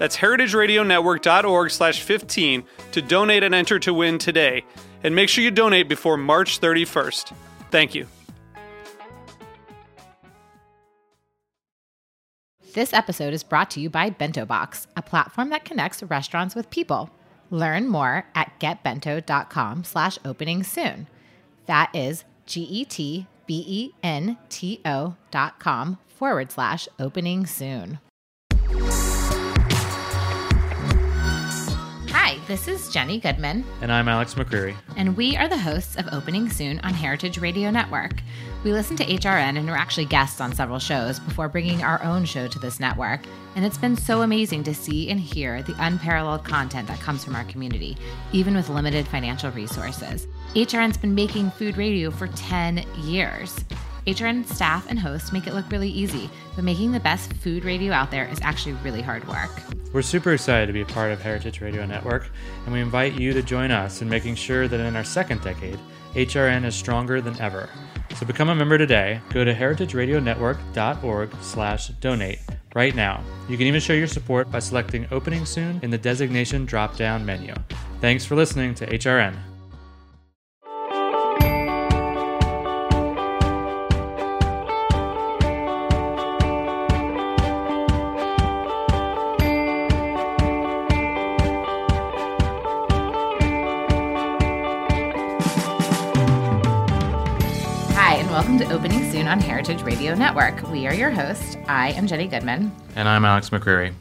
[0.00, 4.64] That's heritageradionetwork.org slash 15 to donate and enter to win today.
[5.04, 7.34] And make sure you donate before March 31st.
[7.70, 8.06] Thank you.
[12.72, 17.10] This episode is brought to you by BentoBox, a platform that connects restaurants with people.
[17.50, 21.08] Learn more at getbento.com slash opening soon.
[21.66, 23.26] That is G-E-T-B-E-N-T-O
[25.30, 27.98] dot com forward slash opening soon.
[32.22, 34.76] Hi, this is Jenny Goodman, And I'm Alex McCreary.
[34.94, 38.12] and we are the hosts of Opening Soon on Heritage Radio Network.
[38.62, 42.26] We listen to HRN and are actually guests on several shows before bringing our own
[42.26, 43.20] show to this network.
[43.56, 47.34] And it's been so amazing to see and hear the unparalleled content that comes from
[47.34, 47.96] our community,
[48.32, 50.28] even with limited financial resources.
[50.54, 53.64] HRN's been making food radio for 10 years.
[54.06, 57.92] HRN staff and hosts make it look really easy, but making the best food radio
[57.92, 59.50] out there is actually really hard work.
[59.92, 62.30] We're super excited to be a part of Heritage Radio Network,
[62.64, 65.78] and we invite you to join us in making sure that in our second decade,
[66.14, 67.68] HRN is stronger than ever.
[68.16, 69.20] So become a member today.
[69.30, 72.40] Go to heritageradionetwork.org slash donate
[72.74, 73.22] right now.
[73.48, 77.54] You can even show your support by selecting Opening Soon in the designation drop-down menu.
[78.00, 79.36] Thanks for listening to HRN.
[98.60, 100.70] And Opening Soon on Heritage Radio Network.
[100.70, 101.56] We are your hosts.
[101.66, 102.70] I am Jenny Goodman.
[102.94, 103.94] And I'm Alex McCreary.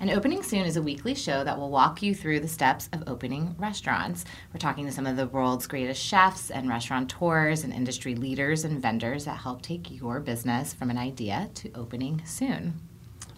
[0.00, 3.04] And Opening Soon is a weekly show that will walk you through the steps of
[3.06, 4.24] opening restaurants.
[4.52, 8.82] We're talking to some of the world's greatest chefs and restaurateurs and industry leaders and
[8.82, 12.80] vendors that help take your business from an idea to opening soon.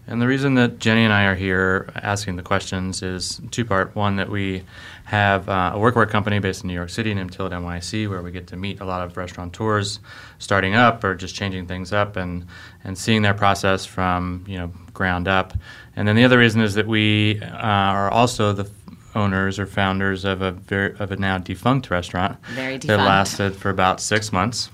[0.06, 3.94] And the reason that Jenny and I are here asking the questions is two part.
[3.94, 4.64] One, that we
[5.08, 8.30] have uh, a workwear company based in New York City named Tilit NYC, where we
[8.30, 10.00] get to meet a lot of restaurateurs
[10.38, 12.44] starting up or just changing things up and,
[12.84, 15.54] and seeing their process from you know ground up.
[15.96, 18.70] And then the other reason is that we uh, are also the
[19.14, 22.86] owners or founders of a very, of a now defunct restaurant Very defunct.
[22.86, 24.68] that lasted for about six months.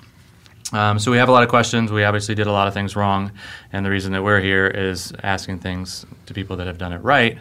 [0.73, 1.93] Um, so we have a lot of questions.
[1.93, 3.33] We obviously did a lot of things wrong,
[3.73, 6.99] and the reason that we're here is asking things to people that have done it
[6.99, 7.39] right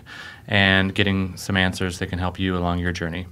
[0.48, 3.28] and getting some answers that can help you along your journey.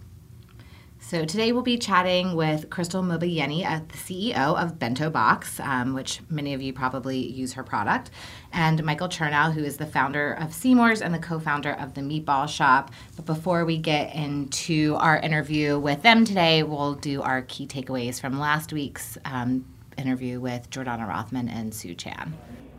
[1.11, 6.21] So today we'll be chatting with Krystle Mobayeni, uh, the CEO of BentoBox, um, which
[6.29, 8.11] many of you probably use her product,
[8.53, 12.47] and Michael Chernow, who is the founder of Seamore's and the co-founder of the Meatball
[12.47, 12.91] Shop.
[13.17, 18.21] But before we get into our interview with them today, we'll do our key takeaways
[18.21, 19.65] from last week's um,
[20.01, 22.33] interview with Jordana Rothman and Sue Chan.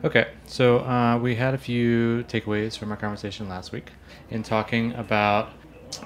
[0.05, 3.91] Okay, so uh, we had a few takeaways from our conversation last week
[4.31, 5.51] in talking about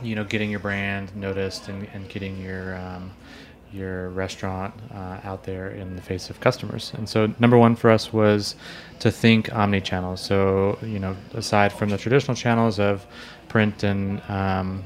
[0.03, 3.13] you know getting your brand noticed and, and getting your um,
[3.73, 6.93] your restaurant uh, out there in the face of customers.
[6.95, 8.55] And so number one for us was
[9.01, 10.17] to think omni-channel.
[10.17, 13.07] So you know aside from the traditional channels of
[13.49, 14.85] print and um,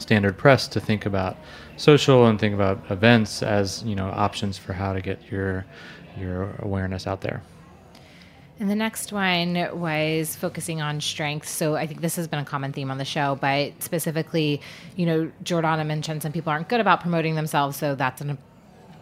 [0.00, 1.36] standard press, to think about
[1.80, 5.64] social and think about events as you know options for how to get your
[6.18, 7.42] your awareness out there.
[8.58, 11.48] And the next one was focusing on strengths.
[11.48, 14.60] So I think this has been a common theme on the show, but specifically,
[14.96, 18.36] you know, Jordana mentioned some people aren't good about promoting themselves, so that's an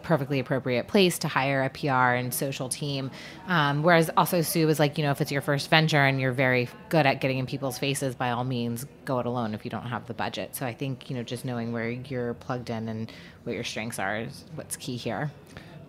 [0.03, 3.11] perfectly appropriate place to hire a PR and social team.
[3.47, 6.31] Um, whereas also Sue was like, you know, if it's your first venture and you're
[6.31, 9.71] very good at getting in people's faces, by all means, go it alone if you
[9.71, 10.55] don't have the budget.
[10.55, 13.11] So I think, you know, just knowing where you're plugged in and
[13.43, 15.31] what your strengths are is what's key here.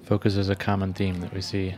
[0.03, 1.75] Focus is a common theme that we see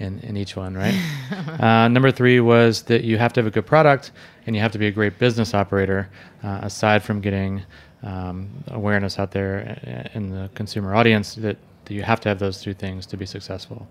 [0.00, 0.94] in, in each one, right?
[1.60, 4.12] uh, number three was that you have to have a good product
[4.46, 6.10] and you have to be a great business operator,
[6.42, 7.62] uh, aside from getting
[8.02, 11.58] um, awareness out there in the consumer audience that, that
[11.94, 13.86] you have to have those two things to be successful.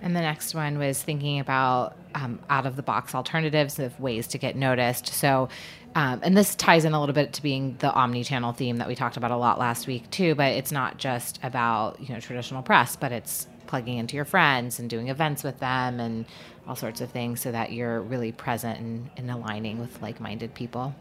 [0.00, 4.28] And the next one was thinking about um, out of the box alternatives of ways
[4.28, 5.08] to get noticed.
[5.08, 5.48] So,
[5.94, 8.94] um, and this ties in a little bit to being the omni-channel theme that we
[8.94, 10.36] talked about a lot last week too.
[10.36, 14.78] But it's not just about you know traditional press, but it's plugging into your friends
[14.78, 16.24] and doing events with them and
[16.66, 20.94] all sorts of things, so that you're really present and, and aligning with like-minded people.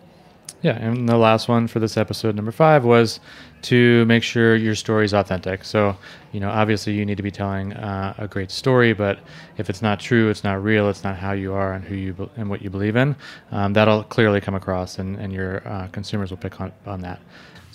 [0.63, 3.19] Yeah, and the last one for this episode, number five, was
[3.63, 5.63] to make sure your story is authentic.
[5.63, 5.95] So,
[6.31, 9.19] you know, obviously you need to be telling uh, a great story, but
[9.57, 12.13] if it's not true, it's not real, it's not how you are and who you
[12.13, 13.15] be- and what you believe in,
[13.51, 17.19] um, that'll clearly come across, and, and your uh, consumers will pick on, on that.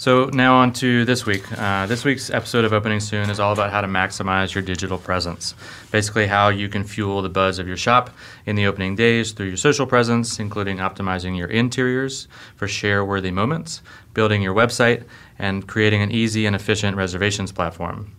[0.03, 1.45] So now on to this week.
[1.57, 4.99] Uh, this week's episode of Opening Soon is all about how to maximize your digital
[4.99, 5.55] presence.
[5.93, 8.11] Basically, how you can fuel the buzz of your shop
[8.45, 12.27] in the opening days through your social presence, including optimizing your interiors
[12.57, 13.81] for share-worthy moments,
[14.13, 15.05] building your website,
[15.39, 18.13] and creating an easy and efficient reservations platform.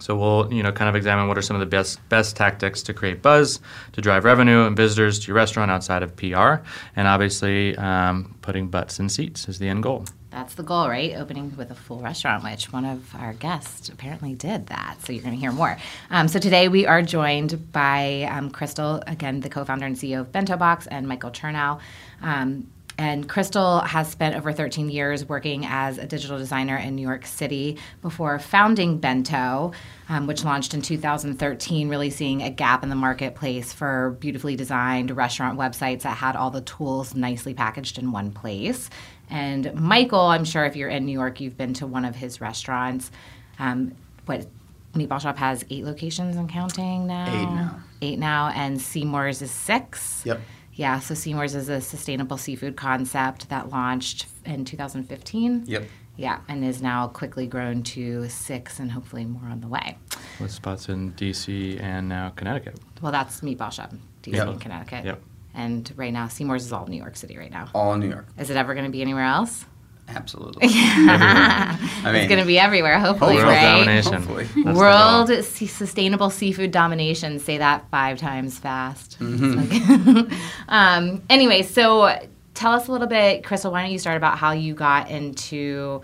[0.00, 2.82] So we'll, you know, kind of examine what are some of the best best tactics
[2.82, 3.60] to create buzz,
[3.92, 8.66] to drive revenue and visitors to your restaurant outside of PR, and obviously um, putting
[8.66, 10.06] butts in seats is the end goal.
[10.34, 11.14] That's the goal, right?
[11.16, 14.96] Opening with a full restaurant, which one of our guests apparently did that.
[15.04, 15.78] So you're going to hear more.
[16.10, 20.22] Um, so today we are joined by um, Krystle, again, the co founder and CEO
[20.22, 21.78] of BentoBox, and Michael Chernow.
[22.20, 22.66] Um,
[22.98, 27.26] and Krystle has spent over 13 years working as a digital designer in New York
[27.26, 29.72] City before founding Bento,
[30.08, 35.10] um, which launched in 2013, really seeing a gap in the marketplace for beautifully designed
[35.16, 38.90] restaurant websites that had all the tools nicely packaged in one place.
[39.30, 42.40] And Michael, I'm sure if you're in New York, you've been to one of his
[42.40, 43.10] restaurants.
[43.58, 43.94] Um,
[44.26, 44.46] what
[44.94, 47.26] Meatball Shop has eight locations and counting now.
[47.28, 47.80] Eight now.
[48.02, 50.22] Eight now, and Seamore's is six.
[50.24, 50.40] Yep.
[50.74, 55.64] Yeah, so Seamore's is a sustainable seafood concept that launched in 2015.
[55.66, 55.84] Yep.
[56.16, 59.98] Yeah, and is now quickly grown to six and hopefully more on the way.
[60.40, 62.78] With spots in DC and now Connecticut.
[63.02, 63.92] Well, that's Meatball Shop,
[64.22, 64.46] DC Yep.
[64.48, 65.04] and Connecticut.
[65.04, 65.22] Yep.
[65.54, 67.68] And right now, Seamore's is all New York City right now.
[67.74, 68.26] All in New York.
[68.38, 69.64] Is it ever going to be anywhere else?
[70.08, 70.64] Absolutely.
[70.68, 71.16] Everywhere.
[71.16, 73.78] I mean, it's going to be everywhere, hopefully, World right?
[73.78, 74.12] domination.
[74.12, 74.44] Hopefully.
[74.44, 74.74] That's the goal.
[74.74, 77.38] World se- sustainable seafood domination.
[77.38, 79.16] Say that five times fast.
[80.68, 82.18] um, anyway, so
[82.54, 83.72] tell us a little bit, Krystle.
[83.72, 86.02] Why don't you start about how you got into,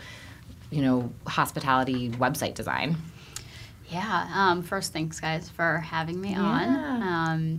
[0.71, 2.97] you know, hospitality website design?
[3.91, 4.29] Yeah.
[4.33, 6.41] Um, first, thanks, guys, for having me Yeah.
[6.41, 7.03] on.
[7.03, 7.59] Um,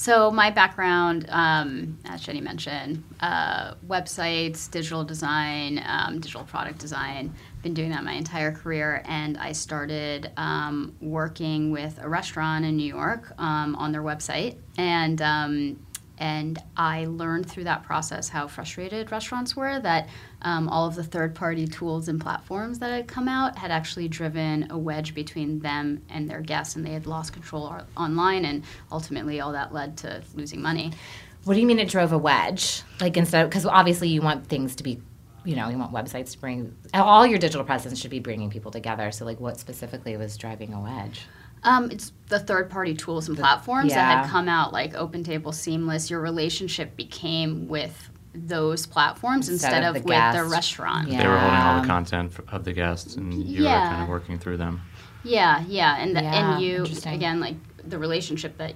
[0.00, 7.34] so, my background, um, as Jenny mentioned, uh, websites, digital design, um, digital product design.
[7.62, 12.78] Been doing that my entire career, and I started um, working with a restaurant in
[12.78, 15.86] New York um, on their website, and um,
[16.20, 20.08] and I learned through that process how frustrated restaurants were that
[20.42, 24.06] um, all of the third party tools and platforms that had come out had actually
[24.06, 28.64] driven a wedge between them and their guests, and they had lost control online, and
[28.92, 30.92] ultimately all that led to losing money.
[31.44, 32.82] What do you mean it drove a wedge?
[33.00, 35.00] Like instead, because obviously you want things to be,
[35.44, 38.70] you know, you want websites to bring all your digital presence should be bringing people
[38.70, 39.10] together.
[39.10, 41.22] So like, what specifically was driving a wedge?
[41.62, 46.10] Um, it's the third party tools and platforms that had come out, like OpenTable, Seamless.
[46.10, 51.08] Your relationship became with those platforms Instead instead, of of, the with the restaurant.
[51.08, 51.22] Yeah.
[51.22, 54.38] They were holding all the content of the guests, and you were kind of working
[54.38, 54.80] through them.
[55.22, 57.12] Yeah, yeah, and the, Yeah, and you interesting.
[57.14, 58.74] again like the relationship that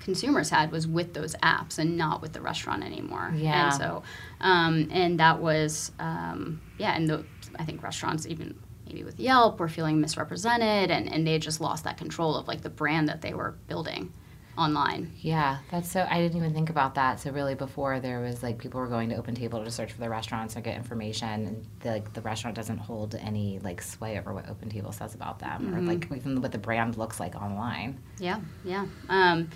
[0.00, 3.32] consumers had was with those apps and not with the restaurant anymore.
[3.36, 3.66] Yeah.
[3.66, 4.02] and so
[4.40, 7.24] um, and that was um, yeah, and the,
[7.58, 8.58] I think restaurants even
[8.92, 12.62] maybe with Yelp were feeling misrepresented and and they just lost that control of like
[12.62, 14.12] the brand that they were building
[14.58, 15.10] online.
[15.20, 16.06] Yeah, that's so.
[16.08, 17.20] I didn't even think about that.
[17.20, 20.10] So really, before there was like people were going to OpenTable to search for the
[20.10, 24.34] restaurants or get information, and the, like the restaurant doesn't hold any like sway over
[24.34, 27.98] what OpenTable says about them, or like even what the brand looks like online.
[28.18, 28.86] Yeah, yeah.
[29.08, 29.48] Um,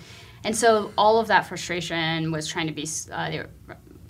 [0.43, 3.49] and so all of that frustration was trying to be, uh, they were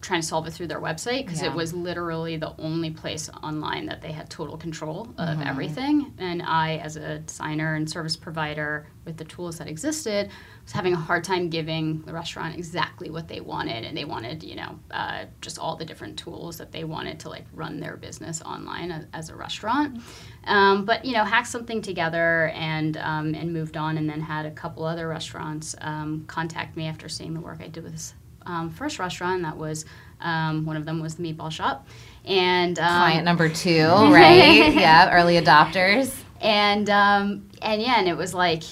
[0.01, 1.49] trying to solve it through their website because Yeah.
[1.49, 6.13] it was literally the only place online that they had total control of everything.
[6.19, 10.29] And I, as a designer and service provider with the tools that existed,
[10.63, 13.85] was having a hard time giving the restaurant exactly what they wanted.
[13.85, 17.29] And they wanted, you know, uh, just all the different tools that they wanted to
[17.29, 19.99] like run their business online as, as a restaurant.
[20.45, 24.45] Um, but you know, hacked something together and um, and moved on, and then had
[24.45, 28.13] a couple other restaurants um, contact me after seeing the work I did with this
[28.45, 29.43] um, first restaurant.
[29.43, 29.85] That was
[30.21, 31.87] um, one of them was the Meatball Shop,
[32.25, 34.73] and um, Client number two, right?
[34.73, 36.13] yeah, early adopters.
[36.41, 38.63] and um, and yeah, and it was like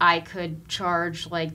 [0.00, 1.50] I could charge like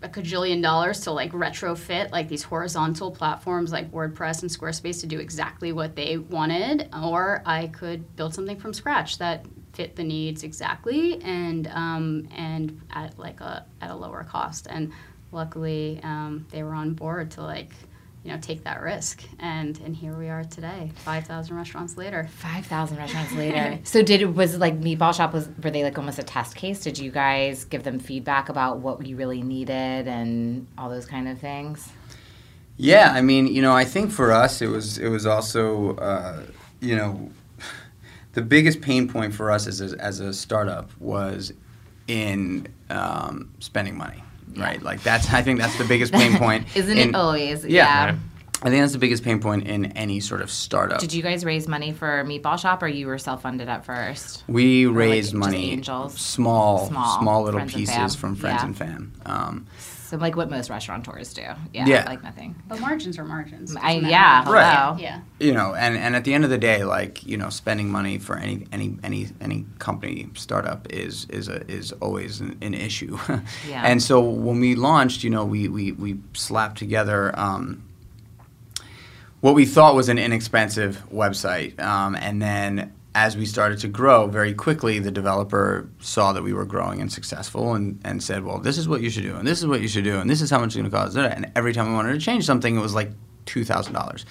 [0.00, 5.06] a cajillion dollars to like retrofit like these horizontal platforms like WordPress and Squarespace to
[5.06, 10.04] do exactly what they wanted, or I could build something from scratch that fit the
[10.04, 14.66] needs exactly and um, and at like a at a lower cost.
[14.70, 14.92] And
[15.32, 17.70] luckily, um, they were on board to like
[18.24, 22.66] you know take that risk and and here we are today 5000 restaurants later Five
[22.66, 23.78] thousand restaurants later.
[23.84, 26.80] so did it was like Meatball Shop was were they like almost a test case?
[26.80, 31.28] Did you guys give them feedback about what you really needed and all those kind
[31.28, 31.88] of things?
[32.76, 36.42] Yeah, I mean, you know, I think for us it was it was also uh,
[36.80, 37.30] you know
[38.32, 41.52] the biggest pain point for us as a, as a startup was
[42.08, 44.22] in um, spending money,
[44.56, 44.82] right?
[44.82, 46.66] Like that's I think that's the biggest pain point.
[46.76, 47.64] Isn't in- it always?
[47.64, 48.06] Yeah.
[48.06, 48.14] Right.
[48.60, 50.98] I think that's the biggest pain point in any sort of startup.
[50.98, 54.42] Did you guys raise money for Meatball Shop, or you were self funded at first?
[54.48, 56.18] we like, raised just money, angels?
[56.20, 57.80] small, Small, small, little friends fam.
[58.02, 58.66] pieces from friends Yeah.
[58.66, 59.12] and fam.
[59.26, 59.66] Um,
[60.08, 61.42] So like what most restaurateurs do.
[61.42, 61.86] Yeah.
[61.86, 62.04] Yeah.
[62.06, 62.54] Like nothing.
[62.66, 64.42] but margins are margins I, yeah.
[64.44, 65.00] how- Right.
[65.00, 67.90] Yeah you know and, and at the end of the day like you know spending
[67.90, 72.74] money for any any any any company startup is is a is always an, an
[72.74, 73.16] issue
[73.68, 73.82] Yeah.
[73.84, 77.82] and so when we launched you know we we, we slapped together um,
[79.40, 84.26] what we thought was an inexpensive website um, and then as we started to grow
[84.26, 88.58] very quickly the developer saw that we were growing and successful and, and said well
[88.58, 90.40] this is what you should do and this is what you should do and this
[90.40, 91.16] is how much it's going to cost.
[91.16, 93.10] And every time we wanted to change something it was like
[93.48, 94.24] $2000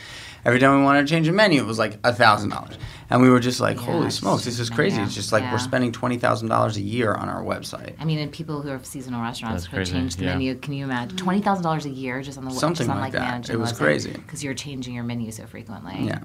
[0.45, 2.77] every time we wanted to change a menu it was like $1000
[3.09, 5.43] and we were just like Yeah, holy it's smokes this is crazy it's just like
[5.43, 5.51] Yeah.
[5.51, 9.21] we're spending $20000 a year on our website I mean, and people who have seasonal
[9.21, 10.33] restaurants who change the yeah.
[10.33, 10.55] menu.
[10.55, 13.13] Can you imagine twenty thousand dollars a year just on the Something just on, like
[13.13, 13.21] that.
[13.21, 14.11] managing It was crazy.
[14.11, 16.05] because you're changing your menu so frequently.
[16.05, 16.19] Yeah.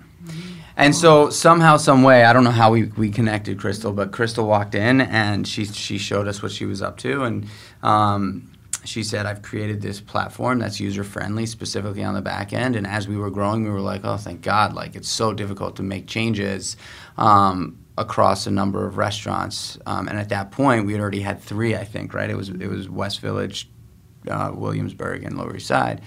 [0.76, 4.46] And so somehow, some way, I don't know how we, we connected Krystle, but Krystle
[4.46, 7.46] walked in and she she showed us what she was up to, and
[7.82, 8.51] um,
[8.84, 12.86] she said, "I've created this platform that's user friendly, specifically on the back end." And
[12.86, 15.82] as we were growing, we were like, "Oh, thank God!" Like it's so difficult to
[15.82, 16.76] make changes.
[17.16, 21.38] Um, across a number of restaurants um, and at that point we had already had
[21.38, 23.68] three i think right it was it was west village
[24.28, 26.00] uh, williamsburg and lower east side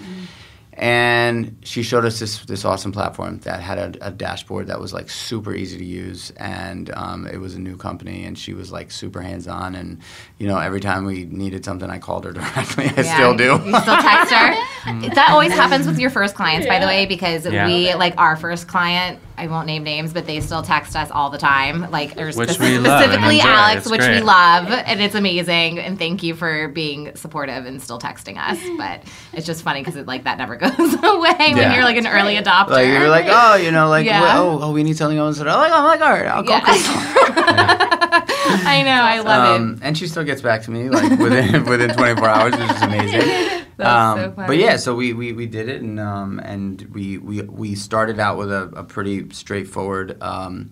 [0.78, 4.94] and she showed us this this awesome platform that had a, a dashboard that was
[4.94, 8.72] like super easy to use, and um, it was a new company, and she was
[8.72, 10.00] like super hands on, and
[10.38, 12.86] you know every time we needed something, I called her directly.
[12.86, 13.46] I Yeah, still do.
[13.66, 14.56] You still text her.
[15.16, 17.66] that always happens with your first clients, by the way, because Yeah.
[17.68, 19.20] we like our first client.
[19.38, 22.36] I won't name names, but they still text us all the time, like or Which
[22.52, 23.42] spec- we love specifically.
[23.42, 25.78] Alex, It's which we love, and it's amazing.
[25.80, 28.58] And thank you for being supportive and still texting us.
[28.78, 29.04] But
[29.34, 30.65] it's just funny because it like that never goes
[31.04, 32.70] away when you're like an early adopter.
[32.70, 34.40] Like you're like, oh, you know, like Yeah.
[34.40, 35.40] oh, oh, we need something else.
[35.40, 38.26] I'm like, oh my god, I'll call Yeah.
[38.68, 41.90] I know, I love Um, and she still gets back to me like within within
[41.92, 43.66] 24 hours, which is amazing.
[43.78, 47.18] That's um, so But yeah, so we, we, we did it, and um, and we,
[47.18, 50.72] we we started out with a, a pretty straightforward um,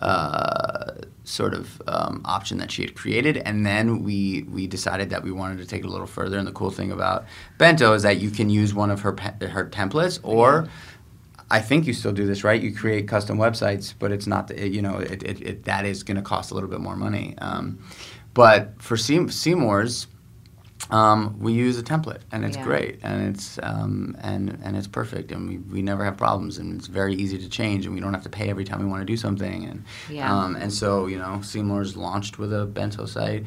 [0.00, 0.92] uh,
[1.28, 5.32] sort of um, option that she had created, and then we we decided that we
[5.32, 6.38] wanted to take it a little further.
[6.38, 7.24] And the cool thing about
[7.58, 10.68] Bento is that you can use one of her pe- her templates, or
[11.50, 12.60] I think you still do this, right?
[12.60, 16.02] You create custom websites, but it's not, the, you know, it, it, it, that is
[16.02, 17.36] going to cost a little bit more money.
[17.38, 17.78] Um,
[18.34, 20.08] but for Seamore's,
[20.90, 22.62] um, we use a template, and it's Yeah.
[22.64, 26.76] great, and it's um, and and it's perfect, and we, we never have problems, and
[26.78, 29.00] it's very easy to change, and we don't have to pay every time we want
[29.00, 30.32] to do something, and Yeah.
[30.32, 33.44] um, and so you know, Seamore's launched with a bento site.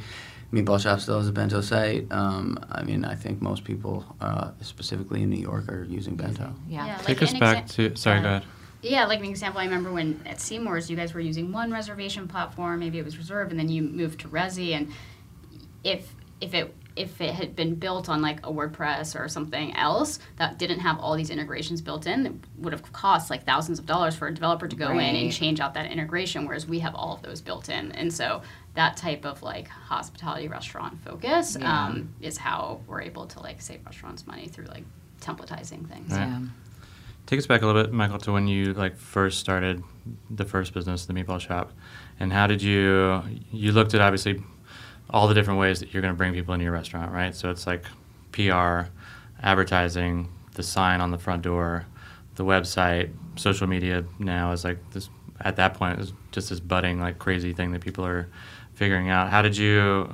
[0.52, 2.08] Meatball Shop still has a bento site.
[2.12, 6.54] Um, I mean, I think most people, uh, specifically in New York, are using bento.
[6.68, 6.88] Yeah.
[6.88, 7.96] Yeah, Take like us back exa- to.
[7.96, 8.24] Sorry, Yeah.
[8.24, 8.44] go ahead.
[8.82, 12.28] Yeah, like an example, I remember when at Seamore's, you guys were using one reservation
[12.28, 14.72] platform, maybe it was reserved, and then you moved to Resy.
[14.76, 14.92] And
[15.84, 20.20] if if it if it had been built on like a WordPress or something else
[20.36, 23.86] that didn't have all these integrations built in, it would have cost like thousands of
[23.86, 26.46] dollars for a developer to go in and change out that integration.
[26.46, 28.42] Whereas we have all of those built in, and so
[28.76, 31.86] that type of like hospitality restaurant focus Yeah.
[31.88, 34.84] um, is how we're able to like save restaurants money through like
[35.22, 36.12] templatizing things.
[36.12, 36.28] Right.
[36.28, 36.40] Yeah.
[37.26, 39.84] Take us back a little bit, Michael, to when you like first started
[40.30, 41.72] the first business, the meatball shop,
[42.20, 44.44] and how did you you looked at obviously
[45.10, 47.36] all the different ways that you're going to bring people into your restaurant, right?
[47.36, 47.84] So it's like
[48.32, 48.90] PR,
[49.42, 51.86] advertising, the sign on the front door,
[52.36, 55.10] the website, social media now is like this.
[55.42, 58.28] At that point, it was just this budding like crazy thing that people are
[58.74, 59.30] figuring out.
[59.30, 60.14] How did you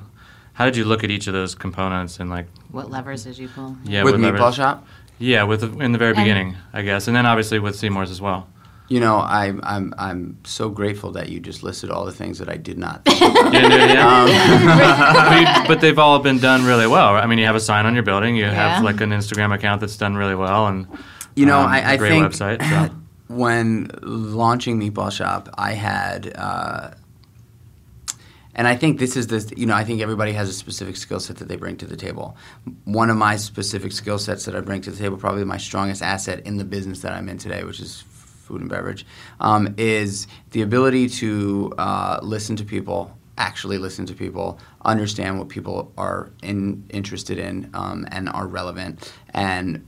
[0.53, 3.47] how did you look at each of those components and like What levers did you
[3.47, 3.75] pull?
[3.83, 4.87] yeah with what Meatball levers- Shop.
[5.17, 8.21] yeah, with in the very And- beginning, I guess, and then obviously with Seamore's as
[8.21, 8.47] well.
[8.87, 12.49] You know, I, I'm I'm so grateful that you just listed all the things that
[12.49, 13.03] I did not.
[13.05, 13.45] Think about.
[13.53, 15.57] You didn't do it yet?
[15.57, 17.15] Um, but, they've all been done really well.
[17.15, 18.35] I mean, you have a sign on your building.
[18.35, 18.73] You Yeah.
[18.73, 20.87] have like an Instagram account that's done really well, and
[21.35, 22.61] You know, um, I, a I great think website.
[22.89, 22.95] So.
[23.27, 26.91] when launching Meatball Shop, I had, uh,
[28.53, 31.19] and I think this is the, you know, I think everybody has a specific skill
[31.19, 32.37] set that they bring to the table.
[32.83, 36.03] One of my specific skill sets that I bring to the table, probably my strongest
[36.03, 38.03] asset in the business that I'm in today, which is
[38.45, 39.05] food and beverage,
[39.39, 45.49] um, is the ability to uh, listen to people, actually listen to people, understand what
[45.49, 49.85] people are in, interested in um, and are relevant, and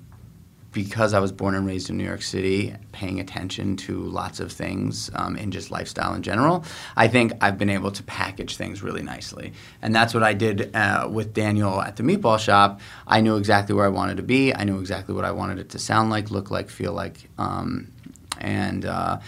[0.77, 4.51] because I was born and raised in New York City, paying attention to lots of
[4.51, 8.83] things um, in just lifestyle in general, I think I've been able to package things
[8.83, 9.53] really nicely.
[9.81, 12.79] And that's what I did uh, with Daniel at the Meatball Shop.
[13.07, 14.53] I knew exactly where I wanted to be.
[14.53, 17.91] I knew exactly what I wanted it to sound like, look like, feel like, um,
[18.39, 18.85] and.
[18.85, 19.19] Uh,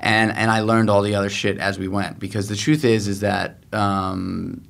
[0.00, 3.08] and, and I learned all the other shit as we went because the truth is
[3.08, 4.62] is that um,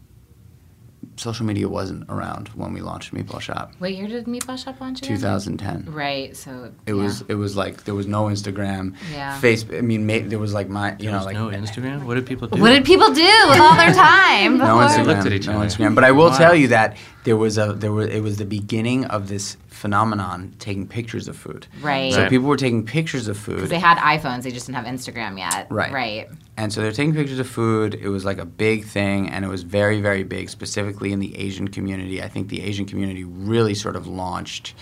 [1.17, 3.73] social media wasn't around when we launched Meatball Shop.
[3.79, 5.03] What year did Meatball Shop launch?
[5.03, 5.17] again?
[5.19, 5.93] 2010.
[5.93, 6.35] Right.
[6.35, 9.39] So It was it was like there was no Instagram, Yeah.
[9.39, 9.67] face.
[9.71, 12.05] I mean, ma- there was like my you There know was like no Instagram.
[12.05, 12.59] What did people do?
[12.61, 14.57] What did people do with all their time?
[14.57, 14.89] no before?
[14.89, 15.67] Instagram, looked at each no other.
[15.67, 15.95] Instagram.
[15.95, 16.39] But I will Wow.
[16.39, 16.97] tell you that
[17.29, 21.37] there was a there was it was the beginning of this phenomenon taking pictures of
[21.37, 21.67] food.
[21.83, 22.11] Right.
[22.15, 22.31] So Right.
[22.31, 23.69] people were taking pictures of Because food.
[23.69, 25.67] they had iPhones, they just didn't have Instagram yet.
[25.69, 25.93] Right.
[25.93, 26.29] Right.
[26.57, 27.95] And so they're taking pictures of food.
[27.95, 31.37] It was like a big thing, and it was very, very big, specifically in the
[31.39, 32.23] Asian community.
[32.23, 34.73] I think the Asian community really sort of launched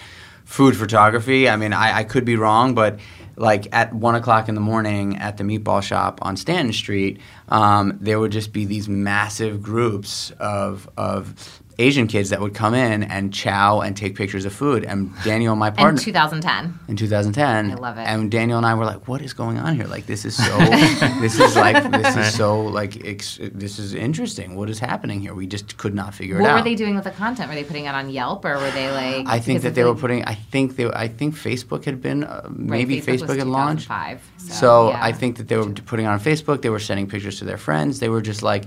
[0.45, 1.49] food photography.
[1.49, 3.01] I mean, I, I could be wrong, but
[3.35, 7.99] like at one o'clock in the morning at the meatball shop on Stanton Street, um,
[8.01, 13.03] there would just be these massive groups of of Asian kids that would come in
[13.03, 14.83] and chow and take pictures of food.
[14.85, 15.99] And Daniel, and my partner.
[15.99, 16.79] In 2010.
[16.89, 17.71] in 2010.
[17.71, 18.03] I love it.
[18.03, 19.87] And Daniel and I were like, "What is going on here?
[19.87, 20.59] Like, this is so,
[21.21, 24.57] this is like, this is so like, ex- this is interesting.
[24.57, 25.35] What is happening here?
[25.35, 26.45] We just could not figure it out.
[26.45, 27.49] What were they doing with the content?
[27.51, 29.27] Were they putting it on Yelp or were they like?
[29.29, 30.25] I think that of they the- were putting.
[30.25, 30.87] I think they.
[30.91, 32.25] I think Facebook had been.
[32.25, 33.85] Uh, right, maybe Facebook, Facebook, was had launched.
[33.89, 35.05] 2005, So, So yeah.
[35.05, 36.63] I think that they were putting it on Facebook.
[36.63, 37.99] They were sending pictures to their friends.
[38.01, 38.65] They were just like,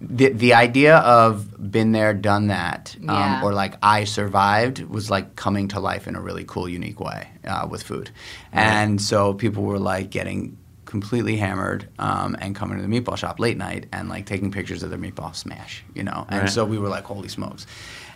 [0.00, 3.40] the the idea of been there, done that, um, Yeah.
[3.42, 7.28] or like I survived was like coming to life in a really cool, unique way
[7.46, 8.10] uh, with food,
[8.52, 13.38] and so people were like getting completely hammered um, and coming to the meatball shop
[13.38, 16.50] late night and like taking pictures of their meatball smash, you know, and Right.
[16.50, 17.64] so we were like, holy smokes.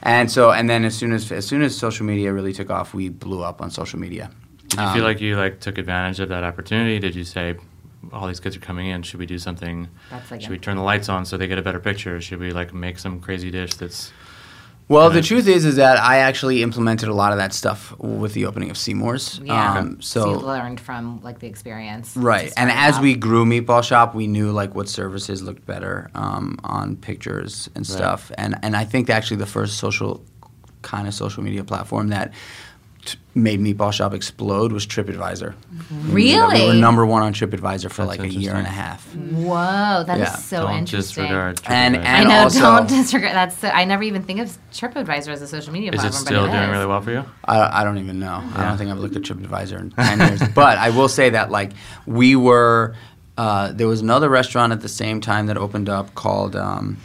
[0.02, 2.92] And so, and then as soon as as soon as social media really took off,
[2.94, 4.30] we blew up on social media.
[4.68, 6.98] Did you Um, feel like you like took advantage of that opportunity?
[6.98, 7.54] Did you say,
[8.12, 9.02] all these kids are coming in.
[9.02, 9.88] Should we do something?
[10.10, 12.20] That's like should a- we turn the lights on so they get a better picture?
[12.20, 14.12] Should we like make some crazy dish that's
[14.88, 18.34] Well, the truth is, is that I actually implemented a lot of that stuff with
[18.34, 19.40] the opening of Seamore's.
[19.42, 19.78] Yeah.
[19.78, 22.14] Um, so, you learned from like the experience.
[22.16, 23.02] right, and as out.
[23.02, 27.86] we grew Meatball Shop, we knew like what services looked better um, on pictures and
[27.86, 28.30] stuff.
[28.36, 30.22] And and I think actually the first social
[30.82, 32.32] kind of social media platform that
[33.04, 35.54] t- made Meatball Shop explode was TripAdvisor.
[36.08, 36.34] Really?
[36.34, 36.80] We were Really?
[36.80, 39.04] number one on TripAdvisor for That's like a year and a half.
[39.14, 40.34] Whoa, that is Yeah.
[40.36, 41.24] so don't interesting.
[41.24, 41.60] disregard.
[41.66, 42.06] And- TripAdvisor.
[42.06, 43.32] I know, also- don't disregard.
[43.34, 46.24] That's so, I never even think of TripAdvisor as a social media is it platform.
[46.26, 46.70] still but it doing is.
[46.70, 47.24] really well for you?
[47.44, 48.42] I, I don't even know.
[48.54, 50.42] I don't think I've looked at TripAdvisor in 10 years.
[50.54, 51.72] But I will say that, like,
[52.06, 52.94] we were,
[53.36, 56.98] uh, there was another restaurant at the same time that opened up called, um,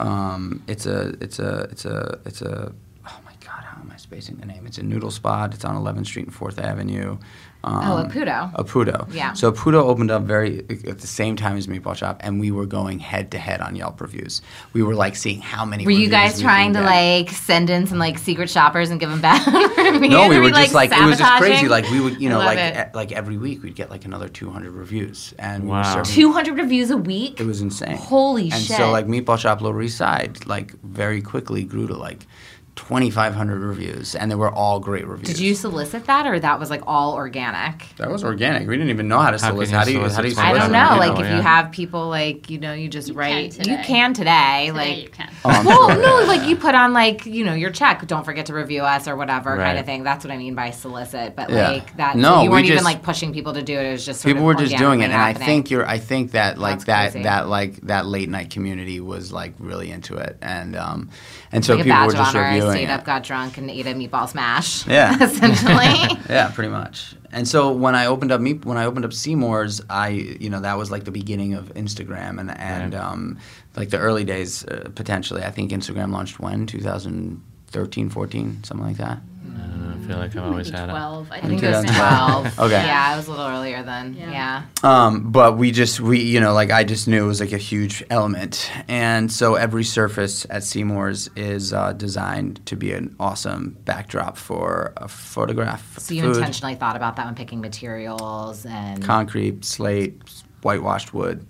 [0.00, 2.72] um, it's a, it's a, it's a, it's a,
[3.06, 4.64] oh my God, how am I spacing the name?
[4.66, 5.54] It's a noodle spot.
[5.54, 7.18] It's on 11th Street and 4th Avenue.
[7.64, 8.52] Um, Oh, Ippudo.
[8.56, 9.12] Ippudo.
[9.12, 9.32] Yeah.
[9.32, 12.66] So Ippudo opened up very at the same time as Meatball Shop, and we were
[12.66, 14.42] going head to head on Yelp reviews.
[14.74, 15.84] We were like seeing how many.
[15.86, 16.84] Were you guys we trying to get.
[16.86, 19.44] like send in some like secret shoppers and give them back?
[19.78, 20.10] reviews?
[20.10, 21.66] No, we Were were just like, it was just crazy.
[21.68, 22.76] Like we would, you know, like it.
[22.76, 25.94] e- like every week we'd get like another 200 reviews, and we were Wow.
[26.04, 27.40] serving- 200 reviews a week.
[27.40, 27.96] It was insane.
[27.96, 28.70] Holy and shit.
[28.72, 32.26] And so like Meatball Shop Lower East Side, like very quickly grew to like
[32.76, 35.28] 2,500 reviews, and they were all great reviews.
[35.28, 37.86] Did you solicit that, or that was like all organic?
[37.98, 38.66] That was organic.
[38.66, 39.72] We didn't even know how to How can solicit.
[39.72, 39.96] you How do you?
[39.98, 40.34] solicit How do you?
[40.34, 40.56] someone?
[40.56, 40.78] I don't know.
[40.78, 41.36] Yeah, Like if yeah.
[41.36, 43.54] you have people like you know you just You write.
[43.54, 44.66] can You can today.
[44.66, 45.30] Today like you can.
[45.44, 48.04] Oh, well, no, like you put on like you know your check.
[48.06, 50.02] Don't forget to review us or whatever kind of thing.
[50.02, 51.36] That's what I mean by solicit.
[51.36, 51.68] But Yeah.
[51.70, 52.16] like that.
[52.16, 53.86] No, so you we weren't even just- like pushing people to do it.
[53.86, 55.86] It was just sort people of were just doing it, organically and I think you're.
[55.86, 57.22] I think that like That's that crazy.
[57.24, 61.10] that like that late night community was like really into it, and um,
[61.52, 62.90] and so like people were just reviewing stayed it.
[62.90, 64.86] up, got drunk, and ate a meatball smash.
[64.94, 65.14] Yeah.
[65.22, 66.18] essentially.
[66.28, 67.14] yeah, pretty much.
[67.32, 70.60] And so when I opened up me when I opened up Seamore's, I you know
[70.60, 73.02] that was like the beginning of Instagram and and Right.
[73.02, 73.38] um,
[73.76, 75.42] like the early days uh, potentially.
[75.42, 79.18] I think Instagram launched when 2013, 14, something like that.
[79.56, 80.92] I feel like I've always had it.
[80.92, 81.32] 12.
[81.32, 82.58] I I think think it was 12.
[82.64, 82.72] Okay.
[82.84, 84.14] Yeah, it was a little earlier then.
[84.14, 84.30] Yeah.
[84.30, 84.62] Yeah.
[84.82, 87.58] Um, but we just we you know like I just knew it was like a
[87.58, 93.76] huge element, and so every surface at Seamore's is uh, designed to be an awesome
[93.84, 95.98] backdrop for a photograph.
[95.98, 100.20] So you food, intentionally thought about that when picking materials and concrete, slate,
[100.62, 101.46] whitewashed wood,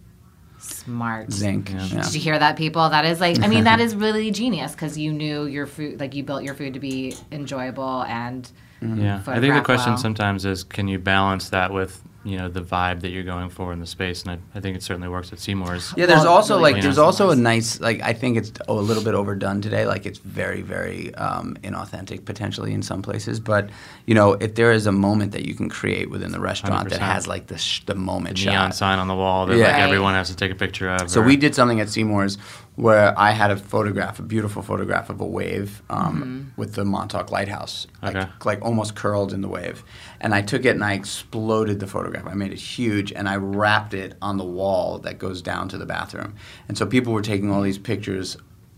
[0.65, 1.33] smart.
[1.33, 1.71] zinc.
[1.71, 1.85] Yeah.
[1.85, 2.03] yeah.
[2.03, 2.89] Did you hear that, people?
[2.89, 6.15] That is like, I mean, that is really genius because you knew your food, like
[6.15, 8.51] you built your food to be enjoyable and
[8.83, 9.01] mm-hmm.
[9.01, 9.99] Yeah, I think the question well.
[9.99, 13.73] sometimes is, can you balance that with you know the vibe that you're going for
[13.73, 14.23] in the space?
[14.23, 15.93] And I, I think it certainly works at Seamore's.
[15.97, 18.73] Yeah, there's Well, also really like there's also a nice like I think it's a
[18.73, 19.87] little bit overdone today.
[19.87, 23.41] Like it's very very um, inauthentic potentially in some places.
[23.41, 23.69] But
[24.07, 26.99] you know, if there is a moment that you can create within the restaurant that
[27.01, 27.03] 100%.
[27.03, 28.75] has like the sh- the moment The neon shot.
[28.77, 29.67] sign on the wall that Yeah.
[29.67, 31.11] like everyone has to take a picture of.
[31.11, 32.39] So or- we did something at Seamore's
[32.77, 37.31] where I had a photograph, a beautiful photograph of a wave um, with the Montauk
[37.31, 38.29] Lighthouse, like, Okay.
[38.45, 39.85] like almost curled in the wave.
[40.21, 42.27] And I took it and I exploded the photograph.
[42.27, 45.79] I made it huge and I wrapped it on the wall that goes down to
[45.79, 46.35] the bathroom.
[46.67, 48.37] And so people were taking all these pictures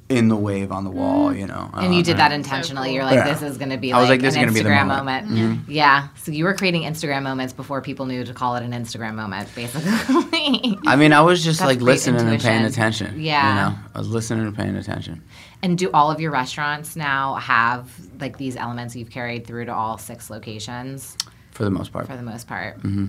[0.08, 1.68] in the wave on the wall, you know.
[1.74, 2.88] And you Uh, did that intentionally.
[2.88, 2.94] cool.
[2.94, 3.24] You're like, Yeah.
[3.32, 4.68] this is going to be I was like, like, this an is gonna be the
[4.68, 5.28] Instagram moment.
[5.30, 5.68] moment.
[5.68, 6.08] Yeah.
[6.22, 9.52] So you were creating Instagram moments before people knew to call it an Instagram moment,
[9.56, 10.78] basically.
[10.86, 13.20] I mean, I was just That's like great listening and paying attention.
[13.20, 13.48] Yeah.
[13.48, 15.22] You know, I was listening and paying attention.
[15.62, 17.90] and do all of your restaurants now have
[18.20, 21.16] like these elements you've carried through to all six locations
[21.50, 22.06] For the most part.
[22.06, 22.78] for the most part?
[22.82, 23.06] Mm-hmm.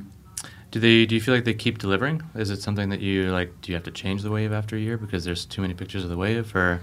[0.72, 1.06] Do they?
[1.06, 2.24] Do you feel like they keep delivering?
[2.36, 3.62] Is it something that you like?
[3.62, 6.04] Do you have to change the wave after a year because there's too many pictures
[6.04, 6.82] of the wave, or?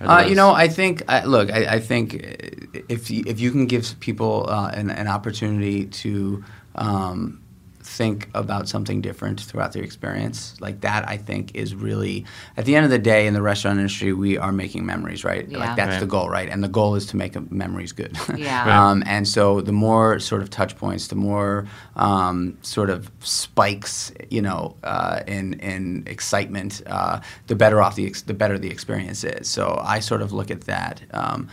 [0.00, 1.02] Uh, you know, I think.
[1.08, 4.90] I, look, I, I think uh, if you, if you can give people uh, an,
[4.90, 6.44] an opportunity to
[6.76, 7.42] um,
[7.88, 12.24] think about something different throughout their experience, like that, I think is really
[12.56, 15.48] at the end of the day in the restaurant industry, we are making memories, right?
[15.48, 15.58] Yeah.
[15.58, 16.00] Like that's Right.
[16.00, 16.48] the goal, right?
[16.48, 18.16] And the goal is to make uh, memories good.
[18.36, 18.66] Yeah.
[18.68, 18.76] Right.
[18.90, 24.12] um, and so the more sort of touch points, the more um, sort of spikes,
[24.30, 28.70] you know, uh, in in excitement, uh, the better off the ex- the better the
[28.70, 29.48] experience is.
[29.48, 31.00] So I sort of look at that.
[31.12, 31.48] Um,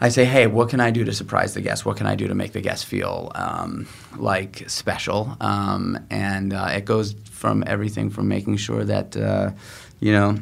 [0.00, 1.84] I say, hey, what can I do to surprise the guest?
[1.84, 5.36] What can I do to make the guest feel um, like special?
[5.40, 9.50] Um, and uh, it goes from everything from making sure that uh,
[9.98, 10.38] you know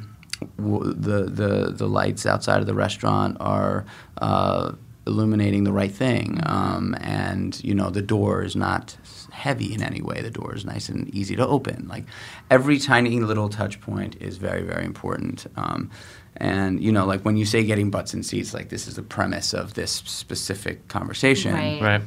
[0.59, 3.85] w- the the the lights outside of the restaurant are.
[4.19, 4.73] Uh,
[5.09, 8.97] illuminating the right thing um, and you know the door is not
[9.31, 12.05] heavy in any way the door is nice and easy to open like
[12.51, 15.89] every tiny little touch point is very very important um,
[16.39, 19.03] and you know like when you say getting butts in seats like this is the
[19.03, 21.81] premise of this specific conversation Right.
[21.83, 22.03] Right.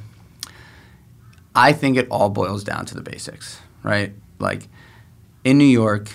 [1.56, 4.14] I think it all boils down to the basics, right?
[4.38, 4.68] Like
[5.44, 6.12] in New York,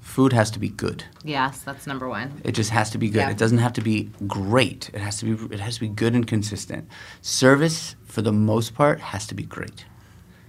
[0.00, 1.04] food has to be good.
[1.22, 2.40] Yes, that's number one.
[2.44, 3.20] It just has to be good.
[3.20, 3.30] Yeah.
[3.30, 4.90] It doesn't have to be great.
[4.94, 6.88] It has to be it has to be good and consistent.
[7.20, 9.84] Service for the most part has to be great.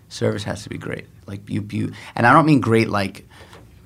[0.08, 1.06] Service has to be great.
[1.28, 3.28] Like you you and I don't mean great like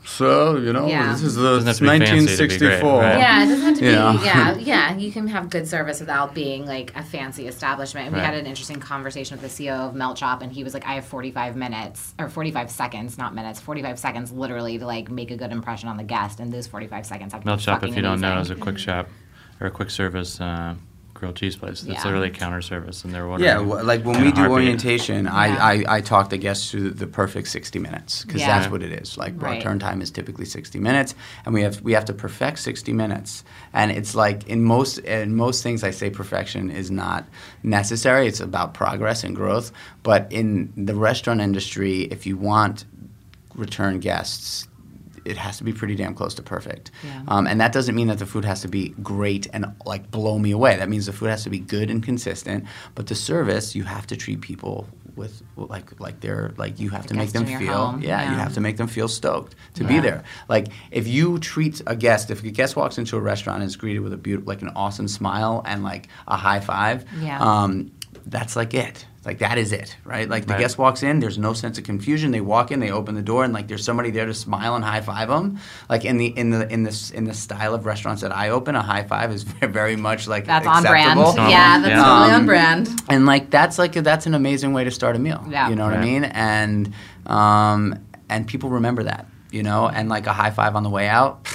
[0.06, 1.12] so, you know, Yeah.
[1.14, 3.00] this is the Doesn't have to be fancy to be great, 1964.
[3.02, 3.18] right?
[3.20, 3.88] Yeah, it doesn't have to be.
[3.88, 4.26] You?
[4.26, 4.96] Yeah, yeah.
[4.98, 8.08] You can have good service without being like a fancy establishment.
[8.08, 10.74] And we had an interesting conversation with the CEO of Melt Shop, and he was
[10.74, 15.10] like, "I have 45 minutes or 45 seconds, not minutes, 45 seconds, literally to like
[15.12, 17.64] make a good impression on the guest, and those 45 seconds have to Melt be
[17.64, 19.08] shop, if you don't know, is a quick shop
[19.62, 20.76] or a quick service uh,
[21.20, 21.82] grilled cheese place.
[21.84, 22.04] It's Yeah.
[22.06, 23.50] literally counter service, and they're ordering.
[23.50, 24.52] Yeah, wh- like when in we a do heartbeat.
[24.54, 25.36] orientation, Yeah.
[25.36, 28.48] I, I, I talk the guests through the perfect 60 minutes because Yeah.
[28.60, 29.18] that's what it is.
[29.18, 29.62] Like our Right.
[29.62, 31.14] turn time is typically 60 minutes,
[31.46, 33.44] and we have we have to perfect 60 minutes.
[33.74, 37.26] And it's like in most in most things, I say perfection is not
[37.64, 38.26] necessary.
[38.28, 39.72] It's about progress and growth.
[40.04, 42.86] But in the restaurant industry, if you want
[43.56, 44.69] return guests.
[45.30, 47.22] It has to be pretty damn close to perfect, Yeah.
[47.28, 50.38] um, and that doesn't mean that the food has to be great and like blow
[50.40, 50.76] me away.
[50.78, 52.66] That means the food has to be good and consistent.
[52.96, 57.04] But the service, you have to treat people with like like they're like you have
[57.04, 59.84] The to make them feel home, yeah, you have to make them feel stoked to
[59.84, 60.24] be there.
[60.48, 63.76] Like if you treat a guest, if a guest walks into a restaurant and is
[63.76, 67.40] greeted with a beautiful like an awesome smile and like a high five, Yeah.
[67.42, 67.92] um,
[68.28, 69.06] that's like it.
[69.26, 70.30] Like that is it, right?
[70.30, 70.62] Like the Right.
[70.62, 72.32] guest walks in, there's no sense of confusion.
[72.32, 74.84] They walk in, they open the door, and like there's somebody there to smile and
[74.84, 75.60] high five them.
[75.90, 78.76] Like in the in the in this in the style of restaurants that I open,
[78.76, 81.20] a high five is very much like That's on brand.
[81.20, 81.50] acceptable.
[81.50, 81.96] Yeah, that's Yeah.
[82.04, 83.02] totally on Um, brand.
[83.10, 85.46] And like that's like that's an amazing way to start a meal.
[85.50, 85.68] Yeah.
[85.70, 86.24] You know what I mean?
[86.24, 86.94] And
[87.28, 89.26] um, and people remember that.
[89.52, 91.46] You know, and like a high five on the way out.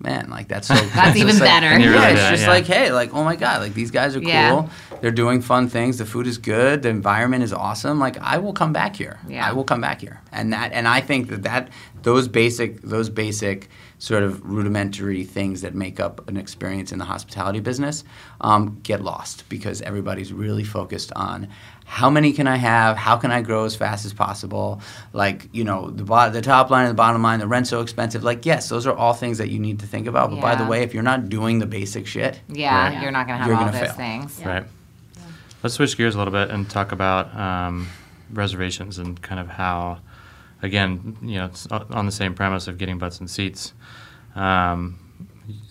[0.00, 0.74] Man, like that's so.
[0.74, 1.78] That's even just like- better.
[1.78, 2.48] Yeah, really it's did, just yeah.
[2.50, 4.28] like, hey, like, oh my god, like these guys are cool.
[4.28, 4.68] Yeah.
[5.00, 5.98] They're doing fun things.
[5.98, 6.82] The food is good.
[6.82, 7.98] The environment is awesome.
[7.98, 9.18] Like, I will come back here.
[9.28, 9.46] Yeah.
[9.46, 10.22] I will come back here.
[10.32, 11.68] And that, and I think that that
[12.02, 17.04] those basic, those basic sort of rudimentary things that make up an experience in the
[17.04, 18.04] hospitality business
[18.40, 21.48] um, get lost because everybody's really focused on
[21.84, 22.96] how many can I have?
[22.96, 24.80] How can I grow as fast as possible?
[25.12, 27.80] Like, you know, the bo- the top line and the bottom line, the rent's so
[27.82, 28.24] expensive.
[28.24, 30.30] Like, yes, those are all things that you need to think about.
[30.30, 33.02] But by the way, if you're not doing the basic shit, Yeah, Right.
[33.02, 33.96] you're not going to have You're all gonna those fail.
[33.96, 34.40] things.
[34.40, 34.48] Yeah.
[34.48, 34.64] Right.
[35.62, 37.88] Let's switch gears a little bit and talk about um,
[38.32, 39.98] reservations and kind of how,
[40.62, 43.72] again, you know, it's on the same premise of getting butts and seats.
[44.34, 44.98] Um,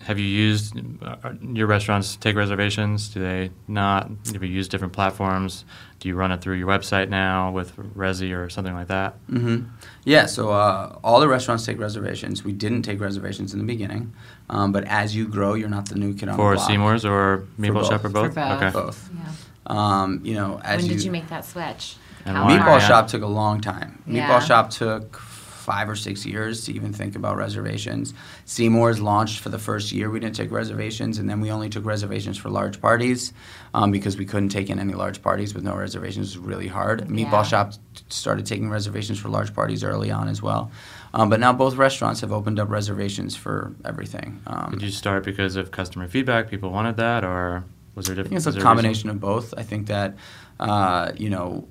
[0.04, 3.08] have you used uh, your restaurants take reservations?
[3.08, 4.08] Do they not?
[4.32, 5.64] Have you used different platforms?
[6.04, 9.14] Do you run it through your website now with Resy or something like that?
[9.26, 9.60] hmm
[10.04, 12.44] Yeah, so uh, all the restaurants take reservations.
[12.44, 14.12] We didn't take reservations in the beginning,
[14.50, 16.68] um, but as you grow, you're not the new kid on For the block.
[16.68, 17.88] Seamore's or Maple both.
[17.88, 18.34] Shop or both?
[18.34, 18.62] For both.
[18.62, 18.70] Okay.
[18.70, 19.10] Both.
[19.16, 19.32] Yeah.
[19.66, 21.96] Um, you know, as When you, did you make that switch?
[22.26, 22.58] And How why?
[22.58, 22.86] Meatball.
[22.86, 24.02] Shop took a long time.
[24.06, 24.28] Yeah.
[24.28, 25.22] Meatball Shop took
[25.64, 28.12] five or six years to even think about reservations.
[28.44, 30.10] Seamore's launched for the first year.
[30.10, 33.32] We didn't take reservations, and then we only took reservations for large parties
[33.72, 36.34] um, because we couldn't take in any large parties with no reservations.
[36.34, 37.08] It was really hard.
[37.08, 37.42] Meatball Yeah.
[37.44, 37.72] Shop
[38.10, 40.70] started taking reservations for large parties early on as well.
[41.14, 44.40] Um, but now both restaurants have opened up reservations for everything.
[44.46, 46.50] Um, Did you start because of customer feedback?
[46.50, 48.28] People wanted that, or was there I different?
[48.30, 48.66] think it's a there reason?
[48.68, 49.54] combination of both.
[49.56, 50.16] I think that,
[50.60, 51.68] uh, you know,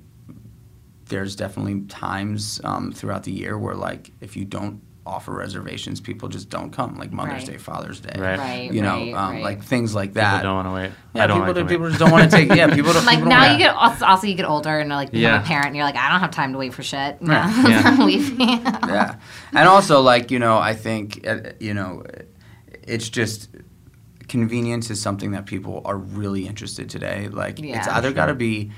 [1.08, 6.30] there's definitely times um, throughout the year where, like, if you don't offer reservations, people
[6.30, 7.46] just don't come, like Mother's Right.
[7.46, 8.18] Day, Father's Day.
[8.18, 8.38] Right.
[8.38, 9.42] Right, You know, right, um, right.
[9.42, 10.42] like things like People that.
[10.42, 10.90] don't want to wait.
[11.14, 11.88] yeah, I don't people, to don't- people wait.
[11.90, 12.48] just don't want to take.
[12.54, 13.04] Yeah, people don't.
[13.04, 15.42] Like people now don't, you get also, also you get older and like become Yeah.
[15.42, 17.20] a parent and you're like I don't have time to wait for shit.
[17.20, 17.68] No, Right.
[17.68, 17.96] Yeah.
[18.04, 18.46] leave me.
[18.64, 19.16] yeah,
[19.52, 22.04] and also like you know, I think uh, you know,
[22.82, 23.50] it's just
[24.26, 27.28] convenience is something that people are really interested today.
[27.28, 27.86] Like it's Yeah.
[27.96, 28.70] either got to be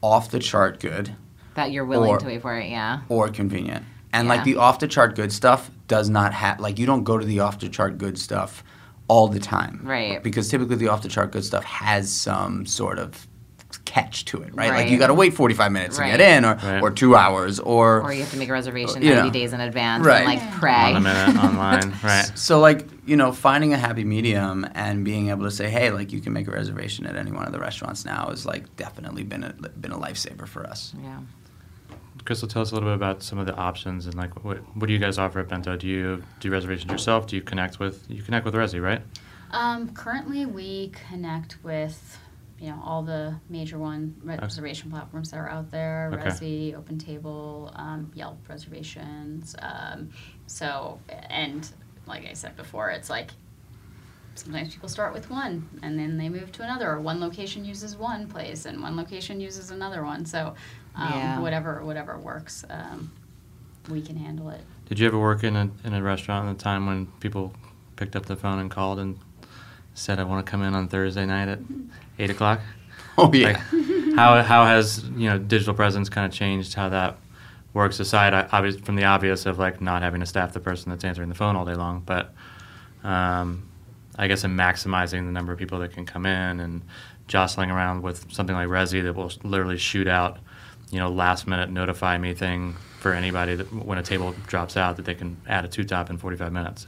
[0.00, 1.16] off the chart good
[1.56, 2.68] that you're willing Or- to wait for it.
[2.70, 3.00] Yeah.
[3.08, 3.84] or convenient.
[4.12, 4.34] And Yeah.
[4.34, 7.24] like the off the chart good stuff does not have like you don't go to
[7.26, 8.62] the off the chart good stuff
[9.08, 9.80] all the time.
[9.84, 10.22] Right.
[10.22, 13.26] Because typically the off the chart good stuff has some sort of
[13.84, 14.68] catch to it, right?
[14.68, 14.88] Like Right.
[14.88, 16.80] you got to wait 45 minutes to get in or, Right.
[16.80, 19.32] or 2 hours or, Or you have to make a reservation You 90 know.
[19.32, 20.18] days in advance Right.
[20.18, 20.92] and like on pray.
[20.94, 22.30] the minute online, right?
[22.36, 26.12] so like, you know, finding a happy medium and being able to say, "Hey, like
[26.12, 29.24] you can make a reservation at any one of the restaurants now" is like definitely
[29.24, 30.94] been a been a lifesaver for us.
[31.02, 31.18] Yeah.
[32.24, 34.86] Krystle, tell us a little bit about some of the options and like what what
[34.86, 35.76] do you guys offer at Bento?
[35.76, 37.26] Do you do reservations yourself?
[37.26, 39.02] Do you connect with you connect with Resy, right?
[39.50, 42.18] Um, currently, we connect with,
[42.58, 46.24] you know, all the major one reservation platforms that are out there: Okay.
[46.24, 49.54] Resy, OpenTable, um, Yelp reservations.
[49.60, 50.10] Um,
[50.46, 51.70] so, and
[52.06, 53.30] like I said before, it's like
[54.34, 57.96] sometimes people start with one and then they move to another, or one location uses
[57.96, 60.24] one place and one location uses another one.
[60.26, 60.54] So,
[60.96, 61.38] um, Yeah.
[61.40, 63.10] whatever whatever works, um,
[63.88, 64.62] we can handle it.
[64.88, 67.52] Did you ever work in a in a restaurant at the time when people
[67.96, 69.18] picked up the phone and called and
[69.94, 71.60] said, "I want to come in on Thursday night at
[72.18, 72.60] eight o'clock"?
[73.16, 73.62] Oh yeah.
[73.72, 77.16] Like, how how has you know digital presence kind of changed how that
[77.72, 78.00] works?
[78.00, 81.04] Aside, I- obvious from the obvious of like not having to staff the person that's
[81.04, 82.34] answering the phone all day long, but
[83.04, 83.68] um,
[84.16, 86.82] I guess in maximizing the number of people that can come in and
[87.26, 90.38] jostling around with something like Resy that will literally shoot out,
[90.90, 94.96] you know, last minute notify me thing for anybody that when a table drops out
[94.96, 96.86] that they can add a two top in 45 minutes.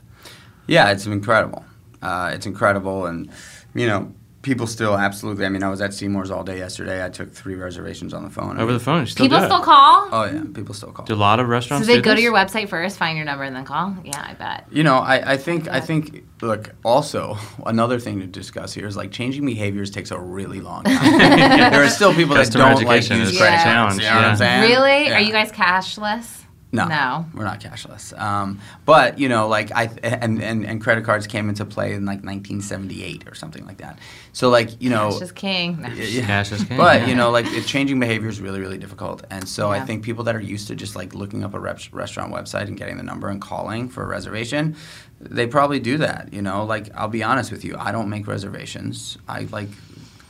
[0.66, 1.64] Yeah, it's incredible.
[2.02, 3.30] Uh, it's incredible, and
[3.74, 4.12] you know,
[4.46, 5.44] people still absolutely.
[5.44, 7.04] I mean, I was at Seamore's all day yesterday.
[7.04, 8.56] I took three reservations on the phone.
[8.56, 9.48] I Over mean- the phone, you still People do it.
[9.48, 10.08] still call?
[10.12, 11.04] Oh yeah, people still call.
[11.04, 12.22] Do a lot of so restaurants they do go to this?
[12.22, 13.96] your website first, find your number, and then call?
[14.04, 14.66] Yeah, I bet.
[14.70, 15.80] You know, I, I think I Yeah.
[15.80, 20.60] think look also another thing to discuss here is like changing behaviors takes a really
[20.60, 21.18] long time.
[21.18, 23.64] there are still people that Customer don't like education use is a credit cards.
[23.64, 24.62] challenge, You know what I'm saying?
[24.70, 25.04] Really?
[25.08, 25.16] Yeah.
[25.16, 26.42] Are you guys cashless?
[26.72, 27.26] No, No.
[27.32, 28.18] we're not cashless.
[28.20, 32.04] Um, but you know, like I and, and and credit cards came into play in
[32.04, 33.98] like 1978 or something like that.
[34.32, 35.80] So like you know, Cash is king.
[35.80, 35.88] No.
[35.88, 36.26] yeah.
[36.26, 37.06] Cash is king, But yeah.
[37.06, 39.24] you know, like it, changing behavior is really, really difficult.
[39.30, 41.80] And so I think people that are used to just like looking up a rep-
[41.92, 44.76] restaurant website and getting the number and calling for a reservation,
[45.20, 46.32] they probably do that.
[46.32, 49.16] You know, like I'll be honest with you, I don't make reservations.
[49.28, 49.68] I like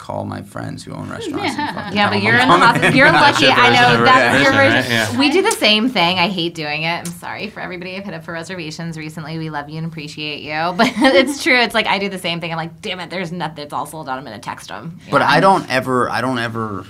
[0.07, 1.57] call my friends who own restaurants.
[1.59, 2.67] and Yeah, but you're in the coming.
[2.69, 2.95] hospital.
[2.97, 3.49] You're lucky.
[3.49, 4.91] I know that's your version.
[4.93, 5.19] Yeah.
[5.19, 6.19] We do the same thing.
[6.21, 6.99] I hate doing it.
[7.01, 9.37] I'm sorry for everybody I've hit up for reservations recently.
[9.39, 11.59] We love you and appreciate you, but it's true.
[11.59, 12.53] It's like I do the same thing.
[12.53, 13.65] I'm like, damn it, there's nothing.
[13.65, 14.17] It's all sold out.
[14.19, 15.01] I'm gonna text them.
[15.11, 16.87] But I don't ever, I don't ever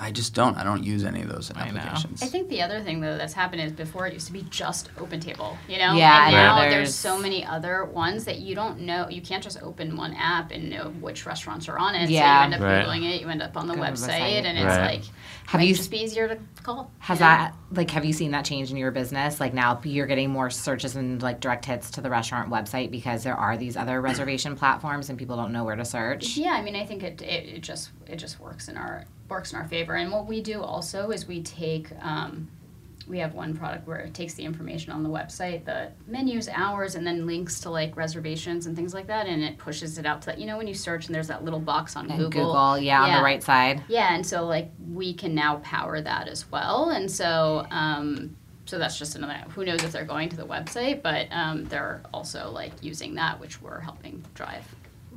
[0.00, 0.56] I just don't.
[0.56, 1.78] I don't use any of those I know.
[1.80, 2.22] applications.
[2.22, 4.90] I think the other thing though that's happened is before it used to be just
[4.98, 5.94] Open Table, you know.
[5.94, 9.08] Yeah, And now there's- there's so many other ones that you don't know.
[9.08, 12.08] You can't just open one app and know which restaurants are on it.
[12.10, 12.20] Yeah.
[12.44, 12.86] So you end up Right.
[12.86, 13.20] googling it.
[13.20, 14.44] You end up on the Go to the website, website.
[14.44, 14.84] and it's Right.
[15.00, 15.02] like
[15.46, 16.90] Have might you just be easier to call.
[17.00, 17.30] Has you know?
[17.30, 19.40] that like have you seen that change in your business?
[19.40, 23.24] Like now you're getting more searches and like direct hits to the restaurant website because
[23.24, 26.36] there are these other reservation platforms and people don't know where to search.
[26.36, 29.52] Yeah, I mean, I think it, it, it just it just works in our works
[29.52, 29.94] in our favor.
[29.94, 32.48] And what we do also is we take um,
[33.08, 36.94] we have one product where it takes the information on the website, the menus, hours,
[36.94, 40.20] and then links to like reservations and things like that, and it pushes it out
[40.22, 40.38] to that.
[40.38, 42.46] You know, when you search and there's that little box on And Google.
[42.46, 43.82] Google, yeah, on the right side.
[43.88, 48.36] Yeah, and so like we can now power that as well, and so um,
[48.66, 49.34] so that's just another.
[49.50, 53.40] Who knows if they're going to the website, but um, they're also like using that,
[53.40, 54.64] which we're helping drive.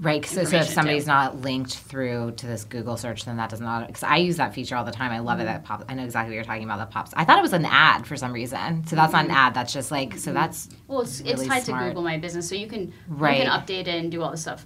[0.02, 0.26] Right.
[0.26, 3.86] So, so if somebody's not linked through to this Google search, then that does not.
[3.86, 5.12] Because I use that feature all the time.
[5.12, 5.44] I love it.
[5.44, 5.54] Mm-hmm.
[5.54, 5.86] That pops.
[5.88, 6.80] I know exactly what you're talking about.
[6.80, 7.14] That pops.
[7.16, 8.86] I thought it was an ad for some reason.
[8.88, 9.38] So that's not an mm-hmm.
[9.38, 9.54] ad.
[9.54, 10.14] That's just like.
[10.14, 10.34] So mm-hmm.
[10.34, 10.70] that's.
[10.88, 11.84] Well, it's, it's really tied smart.
[11.84, 13.38] to Google My Business, so you can Right.
[13.38, 14.66] you can update it and do all this stuff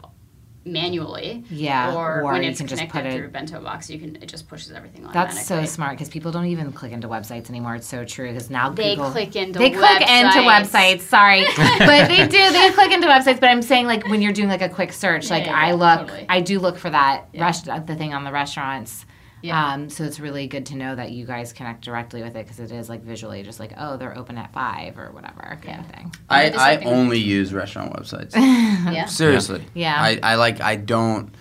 [0.65, 1.43] manually.
[1.49, 3.30] Yeah, Or, or when you it's can just connected put it- through
[3.62, 5.36] BentoBox, you can it just pushes everything automatically.
[5.38, 7.75] That's so smart because people don't even click into websites anymore.
[7.75, 10.69] It's so true because now They Google, click into they click into websites.
[10.69, 11.01] websites.
[11.01, 11.43] Sorry,
[11.80, 12.51] but they do.
[12.51, 13.39] They click into websites.
[13.39, 15.71] But I'm saying like when you're doing like a quick search, Yeah, like yeah, I
[15.73, 16.25] look, totally.
[16.30, 17.43] I do look for that Yeah.
[17.45, 19.06] rest, the thing on the restaurants.
[19.41, 19.73] Yeah.
[19.73, 22.59] Um, so it's really good to know that you guys connect directly with it because
[22.59, 25.87] it is like visually just like oh they're open at five or whatever kind of
[25.87, 26.13] thing.
[26.29, 28.33] I, I only use restaurant websites.
[28.35, 29.05] yeah.
[29.05, 29.63] Seriously.
[29.73, 29.95] Yeah.
[29.97, 31.35] I, I like I don't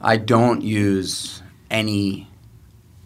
[0.00, 2.28] I don't use any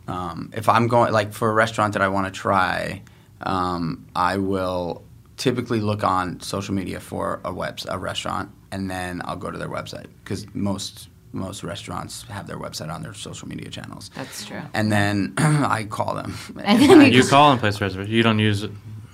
[0.09, 3.03] um, if I'm going like for a restaurant that I want to try,
[3.43, 5.05] um, I will
[5.37, 9.59] typically look on social media for a web a restaurant and then I'll go to
[9.59, 14.11] their website because most most restaurants have their website on their social media channels.
[14.15, 14.63] That's true.
[14.75, 16.35] And then I call them.
[16.65, 18.13] And then You call and place reservation.
[18.13, 18.67] You don't use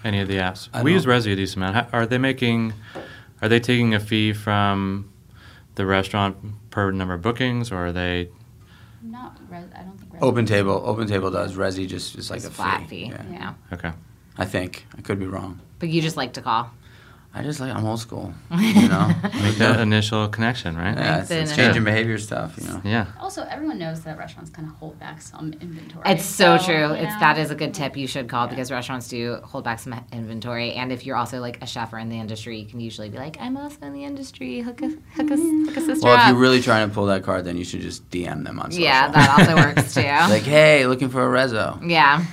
[0.05, 0.69] any of the apps.
[0.73, 1.21] I we use don't.
[1.21, 1.93] Resy a decent amount.
[1.93, 2.73] Are they making?
[3.43, 5.11] Are they taking a fee from
[5.75, 6.37] the restaurant
[6.71, 8.31] per number of bookings, or are they?
[9.03, 11.55] Not res- I don't think res- OpenTable, Open Table does.
[11.55, 13.05] Resy just is like It's a flat fee.
[13.07, 13.13] fee.
[13.13, 13.23] Yeah.
[13.31, 13.55] Yeah.
[13.75, 13.93] Okay.
[14.39, 15.61] I think I could be wrong.
[15.79, 16.71] but you just like to call.
[17.39, 19.09] I just like I'm old school, you know.
[19.43, 20.97] Make that initial connection, right?
[20.97, 22.81] yeah, it's, the it's initial- changing behavior stuff, you know.
[22.85, 23.07] Yeah.
[23.21, 26.03] Also, everyone knows that restaurants kind of hold back some inventory.
[26.07, 26.75] It's so, true.
[26.89, 29.65] you It's know, that is a good tip you should call because restaurants do hold
[29.65, 30.73] back some inventory.
[30.73, 33.19] And if you're also like a chef or in the industry, you can usually be
[33.19, 34.61] like, "I'm also in the industry.
[34.61, 37.07] Hook a hook a, hook a sister Well, if up." you're really trying to pull
[37.07, 38.85] that card, then you should just DM them on social.
[38.85, 40.01] yeah, that also works too.
[40.03, 41.79] like, hey, looking for a rezo.
[41.89, 42.25] yeah,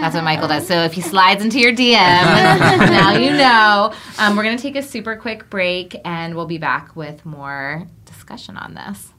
[0.00, 0.66] that's what Michael does.
[0.66, 3.92] So if he slides into your DM, now you know.
[4.18, 7.88] Um, Um, we're gonna take a super quick break, and we'll be back with more
[8.04, 9.12] discussion on this.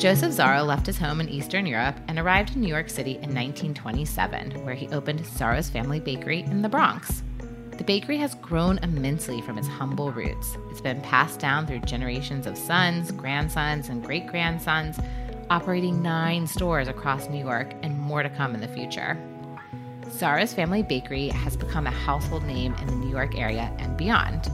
[0.00, 3.34] Joseph Zaro left his home in Eastern Europe and arrived in New York City in
[3.34, 7.22] 1927, where he opened Zaro's Family Bakery in the Bronx.
[7.92, 10.56] Bakery has grown immensely from its humble roots.
[10.70, 14.98] It's been passed down through generations of sons, grandsons, and great grandsons,
[15.50, 19.18] operating nine stores across New York and more to come in the future.
[20.08, 24.44] Zaro's Family Bakery has become a household name in the New York area and beyond.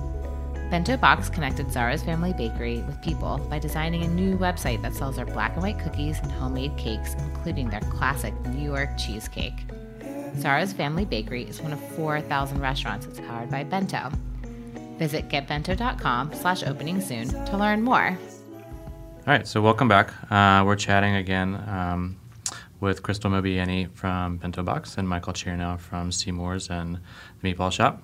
[0.73, 5.27] BentoBox connected Zaro's Family Bakery with people by designing a new website that sells their
[5.27, 9.55] black and white cookies and homemade cakes, including their classic New York cheesecake.
[10.39, 14.11] Zaro's Family Bakery is one of 4,000 restaurants that's powered by Bento.
[14.97, 18.17] Visit getbento.com slash opening soon to learn more.
[19.27, 20.13] All right, so welcome back.
[20.31, 22.17] Uh, we're chatting again um,
[22.81, 27.01] with Krystle Mobayeni from BentoBox and Michael Chernow from Seamore's and
[27.43, 28.03] the Meatball Shop.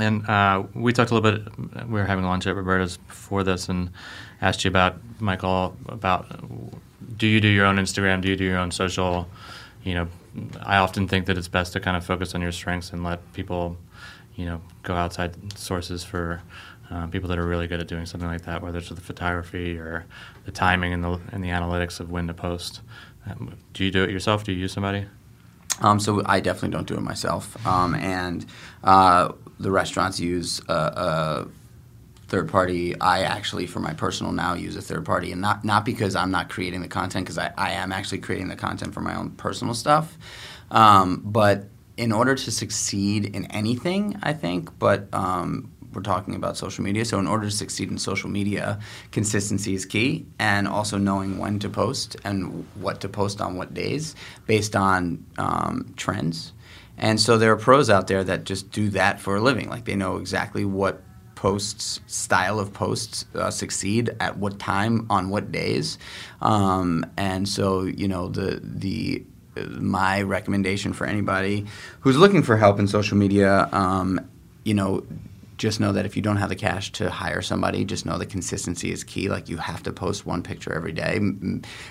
[0.00, 1.86] And uh, we talked a little bit.
[1.86, 3.90] We were having lunch at Roberta's before this, and
[4.40, 6.26] asked you about Michael about
[7.16, 8.20] do you do your own Instagram?
[8.20, 9.28] Do you do your own social?
[9.84, 10.08] You know,
[10.60, 13.32] I often think that it's best to kind of focus on your strengths and let
[13.32, 13.76] people,
[14.34, 16.42] you know, go outside sources for
[16.90, 19.78] uh, people that are really good at doing something like that, whether it's the photography
[19.78, 20.04] or
[20.44, 22.80] the timing and the and the analytics of when to post.
[23.26, 24.44] Um, do you do it yourself?
[24.44, 25.06] Do you use somebody?
[25.80, 27.64] Um, so I definitely don't do it myself.
[27.66, 28.46] Um, and
[28.84, 31.46] uh, the restaurants use a,
[32.28, 32.98] third party.
[33.00, 36.30] I actually, for my personal now, use a third party, and not not because I'm
[36.30, 39.30] not creating the content, because I, I am actually creating the content for my own
[39.30, 40.16] personal stuff.
[40.70, 46.56] Um, but in order to succeed in anything, I think, but um, we're talking about
[46.56, 47.04] social media.
[47.04, 48.80] So in order to succeed in social media,
[49.12, 53.74] consistency is key, and also knowing when to post and what to post on what
[53.74, 56.52] days, based on um, trends.
[56.96, 59.68] And so there are pros out there that just do that for a living.
[59.68, 61.02] Like they know exactly what
[61.44, 65.98] posts, style of posts uh, succeed at what time, on what days.
[66.40, 69.22] Um, and so, you know, the, the,
[69.78, 71.66] my recommendation for anybody
[72.00, 74.26] who's looking for help in social media, um,
[74.64, 75.04] you know,
[75.56, 78.26] just know that if you don't have the cash to hire somebody, just know that
[78.26, 79.28] consistency is key.
[79.28, 81.20] Like you have to post one picture every day.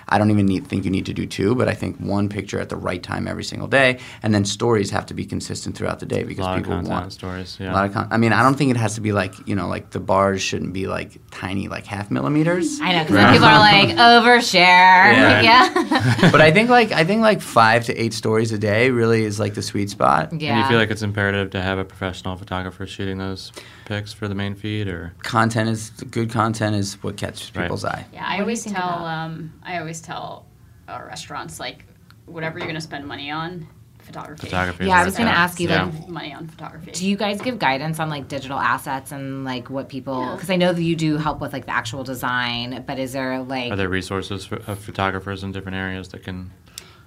[0.10, 2.60] I don't even need, think you need to do two, but I think one picture
[2.60, 6.00] at the right time every single day, and then stories have to be consistent throughout
[6.00, 7.58] the day because people want stories.
[7.60, 7.72] Yeah.
[7.72, 9.56] A lot of con- I mean, I don't think it has to be like you
[9.56, 12.80] know, like the bars shouldn't be like tiny, like half millimeters.
[12.82, 13.32] I know because right.
[13.34, 14.54] people are like overshare.
[14.54, 15.42] Yeah.
[15.42, 16.32] yeah.
[16.32, 19.40] but I think like I think like five to eight stories a day really is
[19.40, 20.34] like the sweet spot.
[20.34, 20.54] Yeah.
[20.54, 23.53] And you feel like it's imperative to have a professional photographer shooting those
[23.86, 26.30] picks for the main feed, or content is good.
[26.30, 27.96] Content is what catches people's right.
[27.96, 28.06] eye.
[28.14, 29.06] Yeah, I always tell.
[29.06, 30.46] Um, I always tell
[30.88, 31.86] our restaurants like
[32.26, 33.68] whatever you're going to spend money on,
[34.04, 34.48] photography.
[34.48, 34.86] Photography.
[34.86, 35.86] Yeah, I was going to ask you yeah.
[35.86, 36.92] like money on photography.
[36.92, 40.32] Do you guys give guidance on like digital assets and like what people?
[40.34, 40.56] Because yeah.
[40.56, 43.72] I know that you do help with like the actual design, but is there like
[43.72, 46.52] are there resources for, of photographers in different areas that can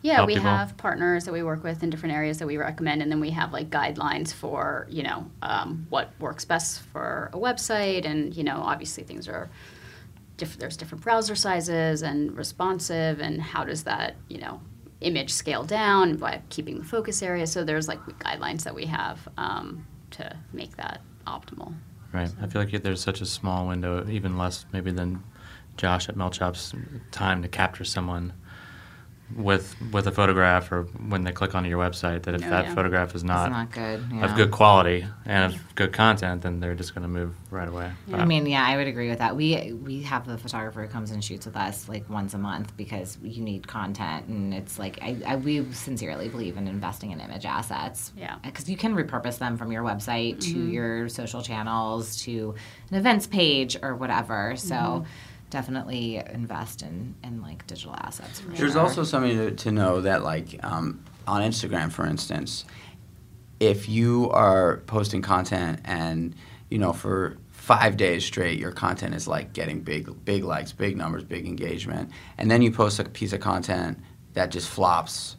[0.03, 0.49] yeah, we people?
[0.49, 3.31] have partners that we work with in different areas that we recommend, and then we
[3.31, 8.45] have like guidelines for you know um, what works best for a website, and you
[8.45, 9.49] know obviously things are
[10.37, 14.61] diff- there's different browser sizes and responsive, and how does that you know
[15.01, 17.47] image scale down by keeping the focus area.
[17.47, 21.75] So there's like guidelines that we have um, to make that optimal.
[22.13, 22.31] Right.
[22.41, 25.23] I feel like there's such a small window, even less maybe than
[25.77, 26.73] Josh at Meltshop's
[27.11, 28.33] time to capture someone
[29.35, 32.67] with with a photograph or when they click onto your website that if oh, that
[32.67, 32.75] yeah.
[32.75, 34.25] photograph is not, not good, yeah.
[34.25, 37.91] of good quality and of good content, then they're just going to move right away.
[38.07, 38.19] Yeah.
[38.19, 39.35] I mean, yeah, I would agree with that.
[39.35, 42.77] We we have the photographer who comes and shoots with us like once a month
[42.77, 47.21] because you need content, and it's like I, I we sincerely believe in investing in
[47.21, 48.13] image assets.
[48.17, 50.53] Yeah, because you can repurpose them from your website mm-hmm.
[50.53, 52.55] to your social channels to
[52.91, 54.55] an events page or whatever.
[54.57, 54.75] So.
[54.75, 58.43] Mm-hmm definitely invest in, in like digital assets.
[58.49, 58.81] There's sure.
[58.81, 62.65] also something to, to know that like um, on Instagram, for instance,
[63.61, 66.35] if you are posting content and
[66.71, 70.97] you know for five days straight your content is like getting big big likes big
[70.97, 73.99] numbers big engagement and then you post a piece of content
[74.35, 75.37] that just flops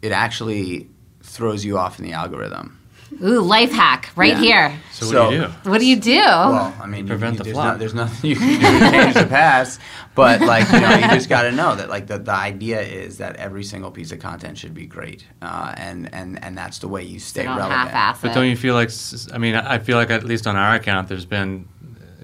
[0.00, 0.88] it actually
[1.22, 2.78] throws you off in the algorithm
[3.22, 4.40] Ooh, life hack right yeah.
[4.40, 4.80] here.
[4.92, 5.70] So, so, what do you do?
[5.70, 6.16] What do you do?
[6.16, 7.74] Well, I mean, prevent you, the there's, flop.
[7.74, 9.80] No, there's nothing you can do to change the past,
[10.14, 13.18] but like you know, you just got to know that like the, the idea is
[13.18, 16.88] that every single piece of content should be great, uh, and and and that's the
[16.88, 17.92] way you stay so relevant.
[18.22, 18.90] But don't you feel like?
[19.32, 21.68] I mean, I feel like at least on our account, there's been.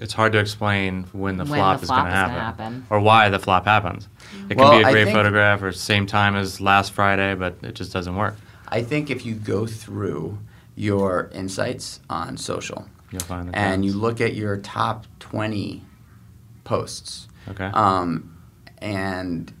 [0.01, 3.01] It's hard to explain when the when flop the is going to happen, happen, or
[3.01, 4.07] why the flop happens.
[4.49, 7.73] It well, can be a great photograph or same time as last Friday, but it
[7.73, 8.37] just doesn't work.
[8.69, 10.37] I think if you go through
[10.79, 12.87] your insights on social.
[13.11, 15.83] You'll find and you look at your top 20
[16.63, 17.27] posts.
[17.49, 17.65] Okay.
[17.65, 18.37] Um,
[18.77, 19.51] and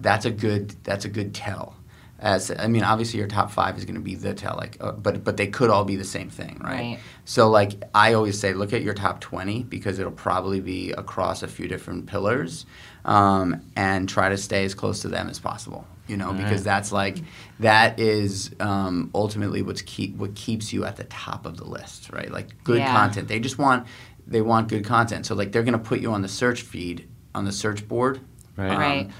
[0.00, 1.76] that's a good that's a good tell.
[2.18, 4.92] As I mean, obviously your top five is going to be the tell, like, uh,
[4.92, 6.72] but but they could all be the same thing, right?
[6.72, 6.98] right?
[7.26, 11.42] So like I always say, look at your top twenty because it'll probably be across
[11.42, 12.64] a few different pillars,
[13.04, 16.64] um, and try to stay as close to them as possible you know, because right.
[16.64, 17.18] that's like
[17.60, 22.10] that is um, ultimately what's keep what keeps you at the top of the list,
[22.10, 22.30] right?
[22.30, 22.92] Like good yeah.
[22.92, 23.28] content.
[23.28, 23.86] They just want
[24.26, 25.26] they want good content.
[25.26, 28.20] So like they're going to put you on the search feed on the search board,
[28.56, 28.70] right?
[28.70, 29.10] Um, right.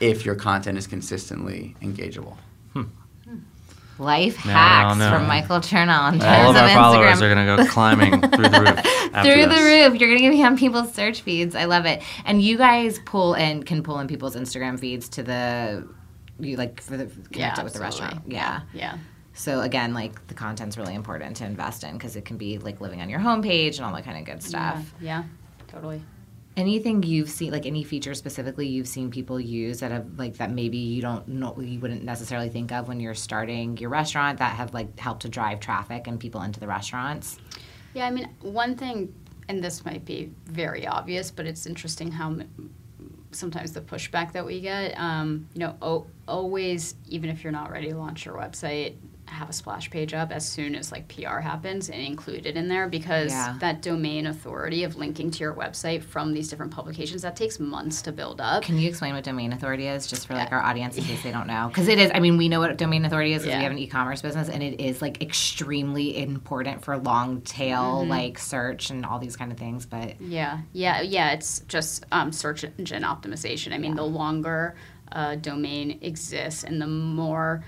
[0.00, 2.36] If your content is consistently engageable.
[2.72, 2.84] Hmm.
[3.98, 6.74] Life Man, hacks from Michael Chernow in All of our Instagram.
[6.74, 9.24] followers are going to go climbing through the roof.
[9.24, 9.58] through this.
[9.58, 10.00] the roof.
[10.00, 11.56] You're going to be on people's search feeds.
[11.56, 12.00] I love it.
[12.24, 15.88] And you guys pull and can pull in people's Instagram feeds to the
[16.40, 18.22] you like for the connect yeah, it with the restaurant.
[18.26, 18.62] Yeah.
[18.72, 18.98] Yeah.
[19.34, 22.80] So again, like the content's really important to invest in because it can be like
[22.80, 24.92] living on your homepage and all that kind of good stuff.
[25.00, 25.24] Yeah, yeah
[25.68, 26.02] totally.
[26.56, 30.50] Anything you've seen, like any feature specifically you've seen people use that have like that
[30.50, 34.56] maybe you don't know you wouldn't necessarily think of when you're starting your restaurant that
[34.56, 37.38] have like helped to drive traffic and people into the restaurants.
[37.94, 39.14] Yeah, I mean one thing,
[39.48, 42.38] and this might be very obvious, but it's interesting how
[43.30, 44.98] sometimes the pushback that we get.
[44.98, 48.96] Um, you know, o- always, even if you're not ready to launch your website,
[49.28, 52.68] have a splash page up as soon as like PR happens and include it in
[52.68, 53.56] there because yeah.
[53.60, 58.02] that domain authority of linking to your website from these different publications that takes months
[58.02, 58.62] to build up.
[58.62, 61.30] Can you explain what domain authority is just for like our audience in case they
[61.30, 61.68] don't know?
[61.78, 62.10] Because it is.
[62.12, 63.58] I mean, we know what domain authority is because yeah.
[63.58, 68.10] we have an e-commerce business, and it is like extremely important for long tail mm-hmm.
[68.10, 69.86] like search and all these kind of things.
[69.86, 71.32] But yeah, yeah, yeah.
[71.32, 73.72] It's just um, search engine optimization.
[73.72, 74.74] I mean, the longer
[75.12, 77.64] a domain exists and the more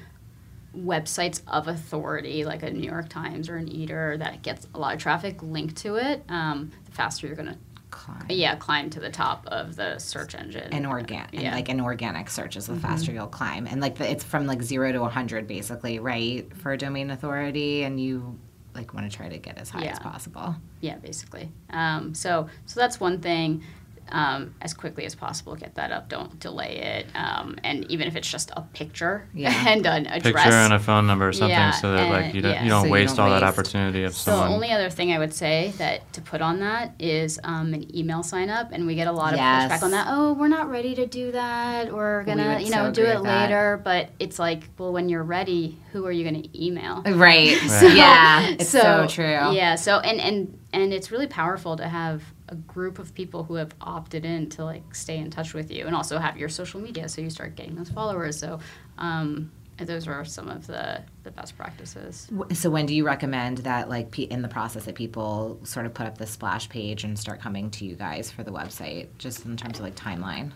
[0.77, 4.95] websites of authority, like a New York Times or an Eater, that gets a lot
[4.95, 7.59] of traffic linked to it, um, the faster you're gonna
[7.91, 8.27] Climb.
[8.29, 10.73] yeah climb to the top of the search engine.
[10.73, 11.55] and organic and Yeah.
[11.55, 12.83] like an organic search is the Mm-hmm.
[12.83, 16.77] faster you'll climb and like the, it's from like zero to 100 basically right for
[16.77, 18.39] domain authority and you
[18.77, 21.51] like want to try to get as high as possible Yeah, basically.
[21.71, 23.65] Um, so so that's one thing.
[24.13, 26.09] Um, as quickly as possible, get that up.
[26.09, 27.07] Don't delay it.
[27.15, 29.53] Um, and even if it's just a picture Yeah.
[29.69, 30.23] and an address.
[30.35, 32.63] Picture and a phone number or something, Yeah, so that like you don't yeah.
[32.65, 34.49] you don't So you waste don't all that opportunity of So someone.
[34.49, 37.95] the only other thing I would say that to put on that is um, an
[37.97, 39.71] email sign up, and we get a lot of Yes.
[39.71, 40.07] pushback on that.
[40.11, 41.93] Oh, we're not ready to do that.
[41.93, 43.43] We're gonna, would you know, so do it with that.
[43.43, 43.81] later.
[43.83, 47.03] But it's like, well, when you're ready, who are you gonna email?
[47.07, 47.95] right Right.
[47.95, 49.75] yeah it's so, true Yeah.
[49.77, 53.75] So and and and it's really powerful to have a group of people who have
[53.81, 57.09] opted in to like stay in touch with you, and also have your social media,
[57.09, 58.39] so you start getting those followers.
[58.39, 58.61] So.
[58.99, 59.51] Um,
[59.87, 62.29] those are some of the, the best practices.
[62.53, 66.07] So when do you recommend that like in the process that people sort of put
[66.07, 69.57] up the splash page and start coming to you guys for the website just in
[69.57, 70.53] terms of like timeline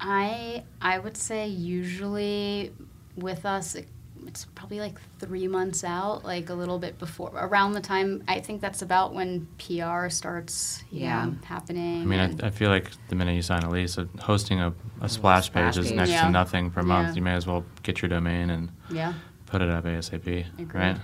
[0.00, 2.72] I I would say usually
[3.16, 3.88] with us it,
[4.26, 8.40] it's probably like three months out, like a little bit before around the time I
[8.40, 11.24] think that's about when PR starts you Yeah.
[11.26, 12.02] know, happening.
[12.02, 14.72] I mean, I, I feel like the minute you sign a lease, uh, hosting a,
[15.00, 16.24] a splash splash page is next Yeah.
[16.26, 17.08] to nothing per month.
[17.08, 17.14] Yeah.
[17.14, 19.14] You may as well get your domain and yeah,
[19.46, 20.74] put it up ASAP, Agreed.
[20.74, 20.96] right?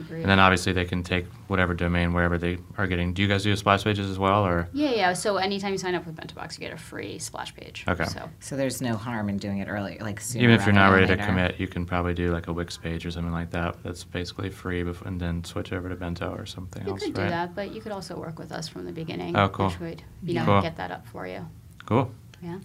[0.00, 0.22] Agreed.
[0.22, 3.12] And then obviously they can take whatever domain wherever they are getting.
[3.12, 5.12] Do you guys do splash pages as well, or yeah, yeah.
[5.12, 7.84] So anytime you sign up with BentoBox, you get a free splash page.
[7.88, 8.04] Okay.
[8.04, 10.88] So so there's no harm in doing it early like sooner even if you're not
[10.92, 13.50] ready than to commit, you can probably do like a Wix page or something like
[13.50, 13.76] that.
[13.82, 17.06] That's basically free, bef- and then switch over to Bento or something you else, You
[17.08, 17.30] could do right?
[17.30, 19.36] that, but you could also work with us from the beginning.
[19.36, 19.68] Oh, cool.
[19.68, 20.62] Which would you know Cool.
[20.62, 21.46] get that up for you.
[21.86, 22.10] Cool.
[22.42, 22.58] Yeah.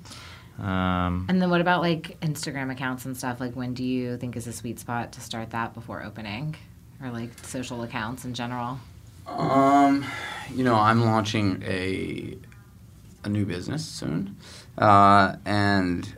[0.58, 3.42] Um, And then what about like Instagram accounts and stuff?
[3.42, 6.56] Like when do you think is a sweet spot to start that before opening?
[7.06, 8.80] Or like social accounts in general?
[9.28, 10.04] Um,
[10.52, 12.36] you know, I'm launching a
[13.24, 14.38] a new business soon,
[14.80, 16.18] uh, and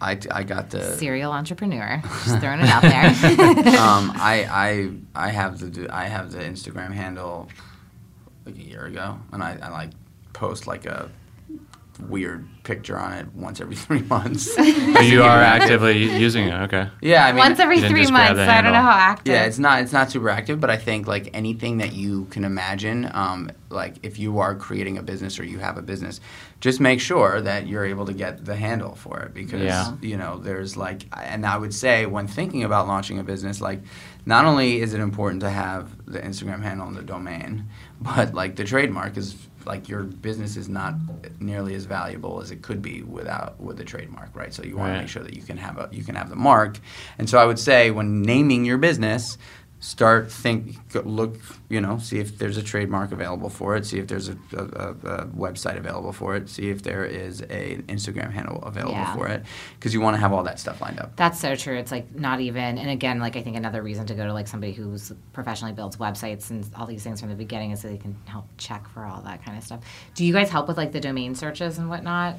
[0.00, 2.00] I, I got the Serial entrepreneur.
[2.24, 3.04] Just throwing it out there.
[3.78, 4.46] um, I
[5.14, 7.50] I I have the I have the Instagram handle
[8.46, 9.90] like a year ago, and I, I like
[10.32, 11.10] post like a
[12.00, 14.54] weird picture on it once every three months.
[14.56, 16.88] but you are actively using it, okay?
[17.00, 18.38] yeah, I mean, Once every three months.
[18.38, 19.32] So I don't know how active.
[19.34, 22.44] Yeah, it's not it's not super active, but I think like anything that you can
[22.44, 26.20] imagine, um, like if you are creating a business or you have a business,
[26.60, 29.92] just make sure that you're able to get the handle for it because Yeah.
[30.00, 33.80] you know there's like, and I would say when thinking about launching a business, like
[34.24, 37.68] not only is it important to have the Instagram handle and the domain,
[38.00, 39.34] but like the trademark is
[39.66, 40.94] like your business is not
[41.40, 44.52] nearly as valuable as it could be without with the trademark, right?
[44.52, 44.96] So you want Right.
[44.96, 46.78] to make sure that you can have a you can have the mark.
[47.18, 49.38] And so I would say when naming your business,
[49.84, 51.34] start think look
[51.68, 54.62] you know see if there's a trademark available for it see if there's a, a,
[54.62, 54.88] a,
[55.22, 59.12] a website available for it see if there is a instagram handle available Yeah.
[59.16, 59.42] for it
[59.74, 61.76] because you want to have all that stuff lined up That's so true.
[61.76, 64.46] It's like not even, and again, like I think another reason to go to like
[64.46, 67.98] somebody who's professionally builds websites and all these things from the beginning is so they
[67.98, 69.80] can help check for all that kind of stuff.
[70.14, 72.36] Do you guys help with like the domain searches and whatnot?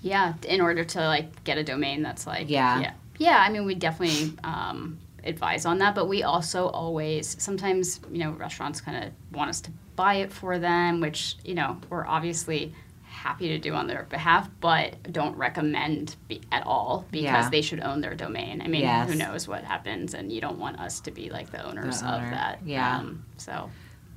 [0.00, 2.80] Yeah, in order to like get a domain that's like Yeah.
[2.80, 3.38] yeah, yeah.
[3.44, 8.30] I mean, we definitely um, advise on that, but we also always sometimes you know
[8.32, 12.74] restaurants kind of want us to buy it for them, which you know we're obviously
[13.04, 17.50] happy to do on their behalf, but don't recommend be, at all because Yeah.
[17.50, 18.60] they should own their domain.
[18.62, 19.10] I mean, Yes.
[19.10, 22.08] who knows what happens, and you don't want us to be like the owners The
[22.08, 22.60] of that.
[22.64, 22.98] yeah.
[22.98, 23.70] Um, so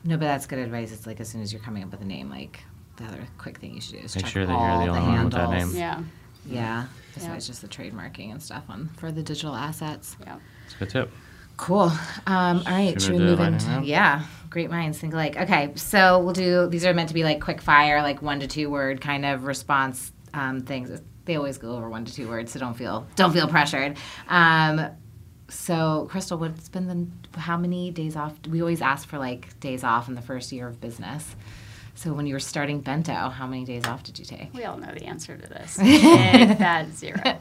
[0.06, 0.92] No, but that's good advice.
[0.92, 2.62] It's like as soon as you're coming up with a name, like
[2.96, 5.00] the other quick thing you should do is Make check sure that you're the the
[5.00, 5.74] only one with that handles.
[5.74, 5.82] name.
[5.82, 6.02] yeah,
[6.46, 6.86] Yeah.
[7.14, 10.16] Besides just the trademarking and stuff on for the digital assets.
[10.26, 10.38] yeah.
[10.66, 11.12] It's a good tip.
[11.58, 11.92] Cool.
[12.28, 12.94] Um, all right.
[12.94, 13.88] Should Should, we we move lightning into?
[13.88, 14.24] Yeah.
[14.50, 15.38] Great minds think alike.
[15.38, 15.72] Okay.
[15.76, 16.68] So we'll do.
[16.68, 19.46] These are meant to be like quick fire, like one to two word kind of
[19.46, 21.02] response um, things.
[21.26, 23.98] They always go over one to two words, so don't feel don't feel pressured.
[24.28, 24.88] Um,
[25.50, 28.34] so Krystle, what's been the how many days off?
[28.48, 31.36] We always ask for like days off in the first year of business.
[31.98, 34.54] So when you were starting Bento, how many days off did you take?
[34.54, 35.80] We all know the answer to this.
[35.82, 37.40] If that's zero.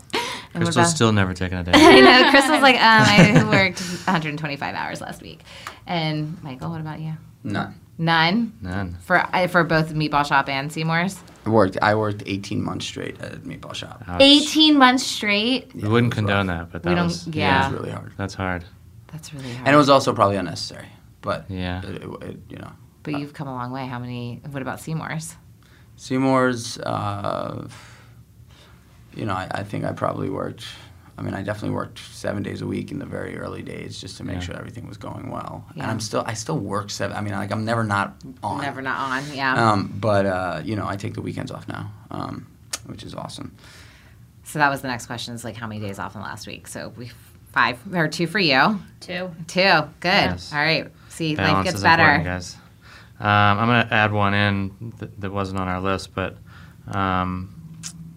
[0.55, 1.73] And what Krystle's still never taken a day.
[1.75, 2.31] I know.
[2.31, 5.41] Krystle's like, um, I worked 125 hours last week.
[5.87, 7.15] And Michael, what about you?
[7.47, 8.97] none None None.
[9.03, 11.19] for uh, for both Meatball Shop and Seamore's.
[11.47, 14.21] i worked i worked 18 months straight at meatball shop Ouch.
[14.21, 15.73] 18 months straight.
[15.75, 16.73] We wouldn't condone rough.
[16.73, 17.69] that, but We that don't- was yeah.
[17.69, 18.65] it was really hard That's hard.
[19.13, 19.67] That's really hard.
[19.69, 20.89] and it was also probably unnecessary
[21.21, 21.83] but Yeah.
[21.87, 23.85] it, it, it, you know but you've come a long way.
[23.87, 24.41] How many?
[24.51, 25.37] What about Seamore's?
[25.97, 27.69] Seamore's, uh,
[29.17, 30.65] you know, I, I think I probably worked
[31.17, 34.17] I mean, I definitely worked seven days a week in the very early days just
[34.17, 34.41] to make Yeah.
[34.41, 35.65] sure everything was going well.
[35.77, 35.83] Yeah.
[35.85, 37.17] And I'm still, I still work seven.
[37.17, 38.63] I mean, like I'm never not on.
[38.63, 39.33] Never not on.
[39.33, 39.71] Yeah.
[39.73, 42.47] Um, but uh, you know, I take the weekends off now, um,
[42.87, 43.55] which is awesome.
[44.43, 46.49] so that was the next question: is like how many days off in the last
[46.49, 46.67] week?
[46.67, 47.13] So we
[47.53, 48.81] five or two for you.
[48.99, 49.31] Two.
[49.47, 49.63] Two.
[50.01, 50.09] Good.
[50.11, 50.53] Yes.
[50.53, 50.91] All right.
[51.11, 52.25] See, life gets is better.
[52.25, 52.57] guys.
[53.21, 56.37] Um, I'm going to add one in that, that wasn't on our list, but
[56.89, 57.54] um,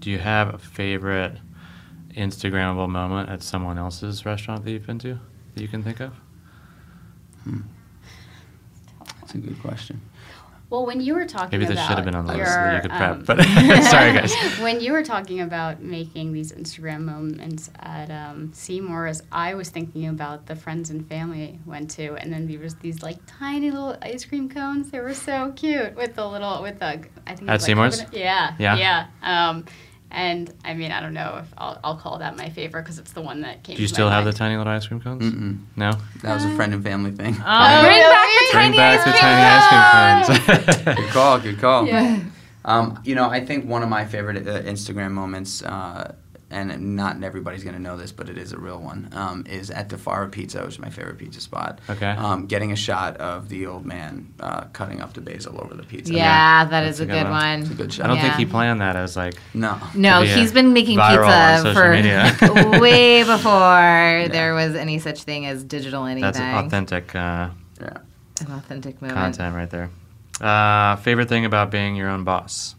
[0.07, 1.35] do you have a favorite
[2.15, 5.19] Instagrammable moment at someone else's restaurant that you've been to
[5.53, 6.13] that you can think of?
[9.19, 9.99] That's a good question.
[10.69, 12.57] Well, when you were talking Maybe this about should have been on the list so
[12.57, 13.11] your, that you could prep.
[13.11, 13.43] um, But
[13.83, 14.33] sorry, guys.
[14.61, 20.07] when you were talking about making these Instagram moments at um, Seamore's, I was thinking
[20.07, 23.97] about the friends and family went to, and then there was these like tiny little
[24.01, 24.89] ice cream cones.
[24.89, 28.01] They were so cute with the little with the I think At was, like, Seamore's?
[28.03, 28.77] coconut- Yeah, Yeah.
[29.23, 29.49] yeah.
[29.49, 29.65] Um,
[30.11, 33.11] and I mean, I don't know if I'll, I'll call that my favorite because it's
[33.11, 33.75] the one that came.
[33.75, 35.23] Do you to my still have the tiny little ice cream cones?
[35.23, 35.59] Mm-mm.
[35.75, 35.91] No?
[36.21, 37.35] That was a friend and family thing.
[37.45, 40.29] Oh, bring back the Bring tiny back ice the cream tiny cones.
[40.29, 40.97] ice cream cones.
[41.05, 41.39] good call.
[41.39, 41.87] Good call.
[41.87, 42.19] Yeah.
[42.65, 46.15] Um, you know, I think one of my favorite uh, Instagram moments, uh,
[46.49, 49.69] and not everybody's going to know this, but it is a real one, um, is
[49.69, 51.79] at Di Fara Pizza, which is my favorite pizza spot.
[51.89, 52.09] Okay.
[52.09, 55.83] Um, getting a shot of the old man uh, cutting up the basil over the
[55.83, 56.13] pizza.
[56.13, 57.31] Yeah, that That's is a a good good one.
[57.31, 57.59] one.
[57.61, 58.05] It's a good shot.
[58.05, 59.77] I don't think he planned that as like No.
[59.93, 61.91] No, be he's been making pizza for
[62.79, 66.21] way before there was any such thing as digital anything.
[66.31, 67.49] that's authentic uh,
[67.81, 67.97] Yeah.
[68.41, 69.17] An authentic moment.
[69.17, 69.89] content right there.
[70.39, 72.75] Uh, favorite thing about being your own boss?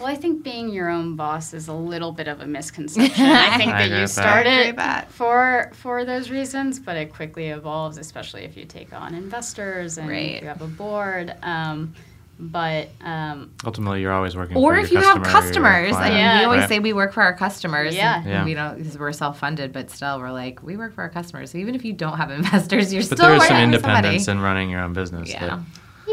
[0.00, 3.26] Well, I think being your own boss is a little bit of a misconception.
[3.26, 4.22] I think I that you with that.
[4.22, 9.14] start it for for those reasons, but it quickly evolves, especially if you take on
[9.14, 10.40] investors and Right.
[10.40, 11.34] you have a board.
[11.42, 11.94] Um,
[12.42, 15.90] but um, Ultimately, you're always working Or for if your you have customer or your
[15.90, 16.38] customers, I mean, Yeah.
[16.38, 16.68] we always right?
[16.70, 17.94] say we work for our customers.
[17.94, 18.20] Yeah.
[18.22, 18.44] and Yeah.
[18.46, 21.50] We don't because we're self-funded, but still, we're like we work for our customers.
[21.50, 23.64] So even if you don't have investors, you're But still there is working some for
[23.64, 24.38] independence somebody.
[24.38, 25.46] in running your own business Yeah.
[25.48, 25.58] that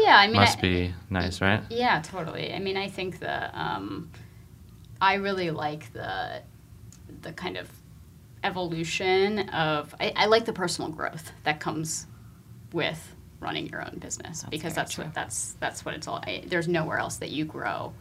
[0.02, 1.62] yeah, I mean, must I, be nice, right?
[1.70, 2.52] Yeah, totally.
[2.52, 4.10] I mean, I think that um,
[5.00, 6.42] I really like the
[7.22, 7.68] the kind of
[8.44, 12.06] evolution of I, I like the personal growth that comes
[12.72, 15.04] with running your own business because that's true.
[15.04, 16.22] what that's that's what it's all.
[16.26, 17.92] I, there's nowhere else that you grow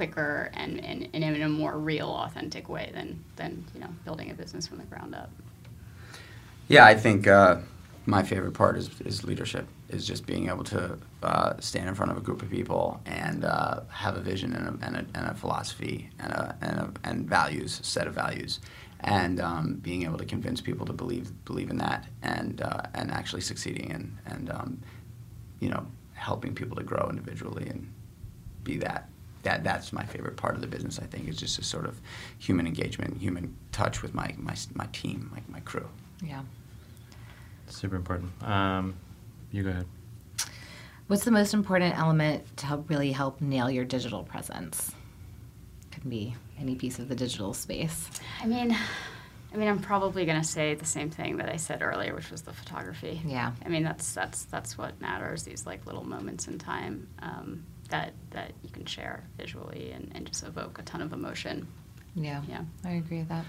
[0.00, 4.30] quicker and, and, and in a more real, authentic way than than you know building
[4.30, 5.30] a business from the ground up.
[6.68, 7.58] Yeah, I think uh,
[8.06, 12.10] my favorite part is, is leadership, is just being able to uh, stand in front
[12.10, 15.30] of a group of people and uh, have a vision and a, and a, and
[15.30, 18.60] a philosophy and, a, and, a, and values, a set of values,
[19.00, 23.10] and um, being able to convince people to believe believe in that and uh, and
[23.10, 24.80] actually succeeding and and um,
[25.58, 27.92] you know helping people to grow individually and
[28.64, 29.08] be that.
[29.42, 30.98] That, that's my favorite part of the business.
[30.98, 31.98] I think is just a sort of
[32.38, 35.88] human engagement, human touch with my my, my team, my, my crew.
[36.22, 36.42] Yeah.
[37.68, 38.30] Super important.
[38.42, 38.94] Um,
[39.50, 39.86] you go ahead.
[41.10, 44.94] What's the most important element to help really help nail your digital presence?
[45.90, 48.08] Could be any piece of the digital space.
[48.40, 48.76] I mean,
[49.52, 52.30] I mean, I'm probably going to say the same thing that I said earlier, which
[52.30, 53.20] was the photography.
[53.26, 53.50] Yeah.
[53.66, 55.42] I mean, that's that's that's what matters.
[55.42, 60.28] These like little moments in time um, that that you can share visually and, and
[60.28, 61.66] just evoke a ton of emotion.
[62.14, 62.40] Yeah.
[62.48, 62.62] Yeah.
[62.84, 63.46] I agree with that.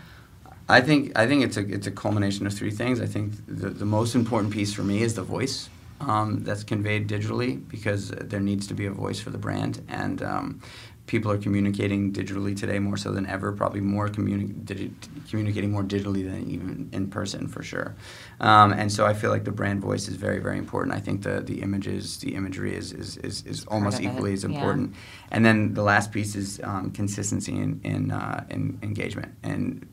[0.67, 2.99] I think I think it's a it's a culmination of three things.
[2.99, 5.69] I think the, the most important piece for me is the voice
[6.07, 10.21] um, that's conveyed digitally because there needs to be a voice for the brand, and
[10.21, 10.61] um,
[11.07, 13.51] people are communicating digitally today more so than ever.
[13.51, 14.91] Probably more communi- digi-
[15.29, 17.95] communicating more digitally than even in person for sure.
[18.39, 20.95] Um, and so I feel like the brand voice is very very important.
[20.95, 24.33] I think the the images, the imagery is is, is, is almost of it, equally
[24.33, 24.49] as yeah.
[24.49, 24.95] important.
[25.31, 29.87] And then the last piece is um, consistency in in, uh, in engagement and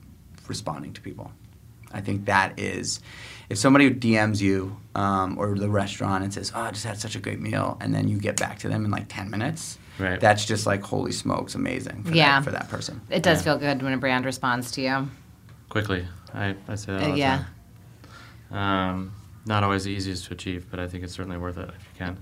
[0.47, 1.33] responding to people.
[1.93, 3.01] I think that is,
[3.51, 7.17] if somebody DMs you um, or the restaurant and says, "Oh, I just had such
[7.17, 10.21] a great meal," and then you get back to them in like ten minutes, Right.
[10.21, 12.41] that's just like holy smokes, amazing for Yeah.
[12.41, 13.01] that, for that person.
[13.11, 13.45] It does Yeah.
[13.53, 15.09] feel good when a brand responds to you.
[15.69, 16.07] Quickly.
[16.35, 17.45] I, I say that Uh, all the yeah.
[18.51, 18.59] time.
[18.59, 19.13] Um,
[19.47, 22.07] not always the easiest to achieve, but I think it's certainly worth it if you
[22.07, 22.17] can.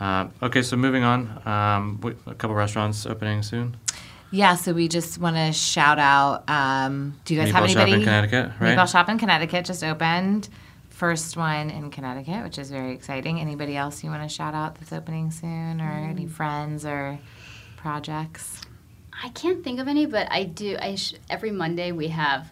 [0.00, 1.42] Uh, okay, so moving on.
[1.46, 3.76] Um, w- a couple restaurants opening soon.
[4.30, 6.48] Yeah, so we just want to shout out.
[6.50, 7.92] Um, do you guys have Meatball Shop anybody?
[7.94, 8.76] in Connecticut, right?
[8.76, 10.48] Meatball Shop in Connecticut just opened.
[10.90, 13.40] First one in Connecticut, which is very exciting.
[13.40, 17.18] Anybody else you want to shout out that's opening soon, or any friends or
[17.76, 18.60] projects?
[19.22, 20.76] I can't think of any, but I do.
[20.80, 22.48] I sh- every Monday we have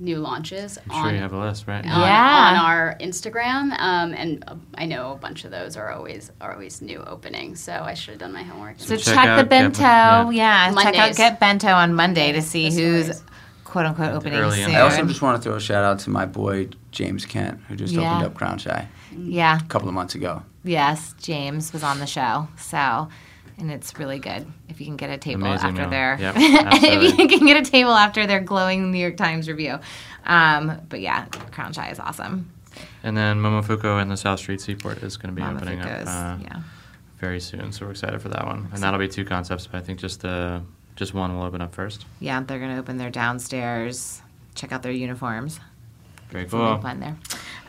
[0.00, 1.84] new launches I'm on sure you have a list, right?
[1.84, 2.50] on, Yeah.
[2.58, 6.52] on our Instagram, um, and uh, I know a bunch of those are always are
[6.54, 7.60] always new openings.
[7.60, 8.76] So I should have done my homework.
[8.78, 9.82] So check check, the bento.
[9.82, 13.22] Ben- Yeah, check out Get Bento on Monday to see who's
[13.64, 14.74] quote unquote opening early soon.
[14.74, 17.76] I also just want to throw a shout out to my boy James Kent, who
[17.76, 18.00] just Yeah.
[18.16, 20.42] opened up Crown Shy yeah, a couple of months ago.
[20.64, 22.48] yes, James was on the show.
[22.56, 23.08] So,
[23.60, 25.90] and it's really good if you can get a table Amazing after meal.
[25.90, 29.78] their Yep, if you can get a table after their glowing New York Times review.
[30.24, 32.50] Um, but yeah, Crown Shy is awesome.
[33.02, 36.36] And then Momofuku and the South Street Seaport is going to be opening up uh,
[36.42, 36.62] yeah.
[37.18, 38.68] very soon, so we're excited for that one.
[38.72, 40.62] And that'll be two concepts, but I think just the
[40.96, 42.04] just one will open up first.
[42.20, 44.20] Yeah, they're gonna open their downstairs.
[44.54, 45.58] Check out their uniforms.
[46.30, 46.78] Very cool.
[46.78, 47.16] plan there.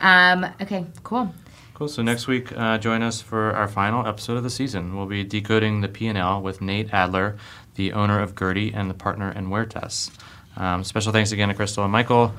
[0.02, 1.34] Um, okay, cool.
[1.82, 1.88] Cool.
[1.88, 4.96] So next week, uh, join us for our final episode of the season.
[4.96, 7.38] We'll be decoding the P&L with Nate Adler,
[7.74, 10.12] the owner of Gertie and the partner in Huertas.
[10.56, 12.36] Um, special thanks again to Krystle and Michael.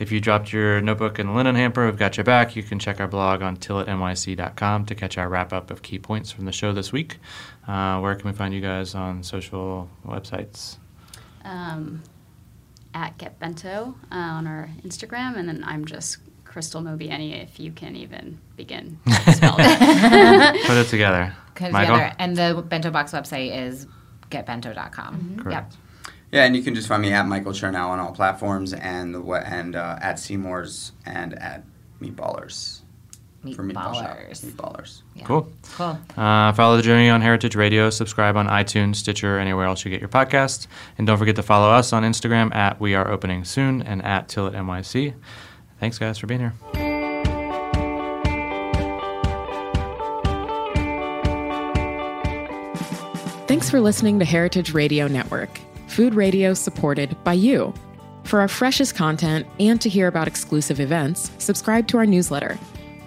[0.00, 2.56] If you dropped your notebook and linen hamper, we've got your back.
[2.56, 6.32] You can check our blog on tilitnyc.com to catch our wrap up of key points
[6.32, 7.18] from the show this week.
[7.68, 10.78] Uh, where can we find you guys on social websites?
[11.44, 12.02] um,
[12.92, 16.18] at Get Bento uh, on our Instagram, and then I'm just
[16.50, 20.62] Krystle Mobayeni, if you can even begin to spell it.
[20.66, 21.32] Put it together.
[21.54, 21.94] Put Michael?
[21.96, 22.14] together.
[22.18, 23.86] And the BentoBox website is
[24.30, 25.36] getbento.com.
[25.42, 25.76] Correct.
[26.32, 29.20] Yeah, and you can just find me at Michael Chernow on all platforms and the
[29.46, 31.64] and uh, at Seamore's and at
[32.00, 32.80] Meatballers
[33.42, 33.56] Yep.
[33.56, 34.44] for Meatballers.
[34.44, 35.02] Meatballers.
[35.14, 35.24] Yeah.
[35.24, 35.48] Cool.
[35.76, 35.98] Cool.
[36.16, 37.90] Uh, follow the journey on Heritage Radio.
[37.90, 40.66] Subscribe on iTunes, Stitcher, anywhere else you get your podcast.
[40.98, 44.28] And don't forget to follow us on Instagram at We Are Opening Soon and at
[44.28, 45.14] Tilit NYC.
[45.80, 46.52] Thanks, guys, for being here.
[53.48, 55.50] Thanks for listening to Heritage Radio Network,
[55.88, 57.74] food radio supported by you.
[58.24, 62.58] For our freshest content and to hear about exclusive events, subscribe to our newsletter.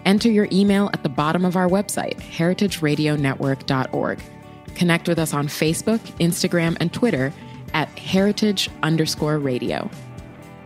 [0.05, 4.19] Enter your email at the bottom of our website, heritageradionetwork.org.
[4.75, 7.31] Connect with us on Facebook, Instagram, and Twitter
[7.73, 9.89] at heritage underscore radio.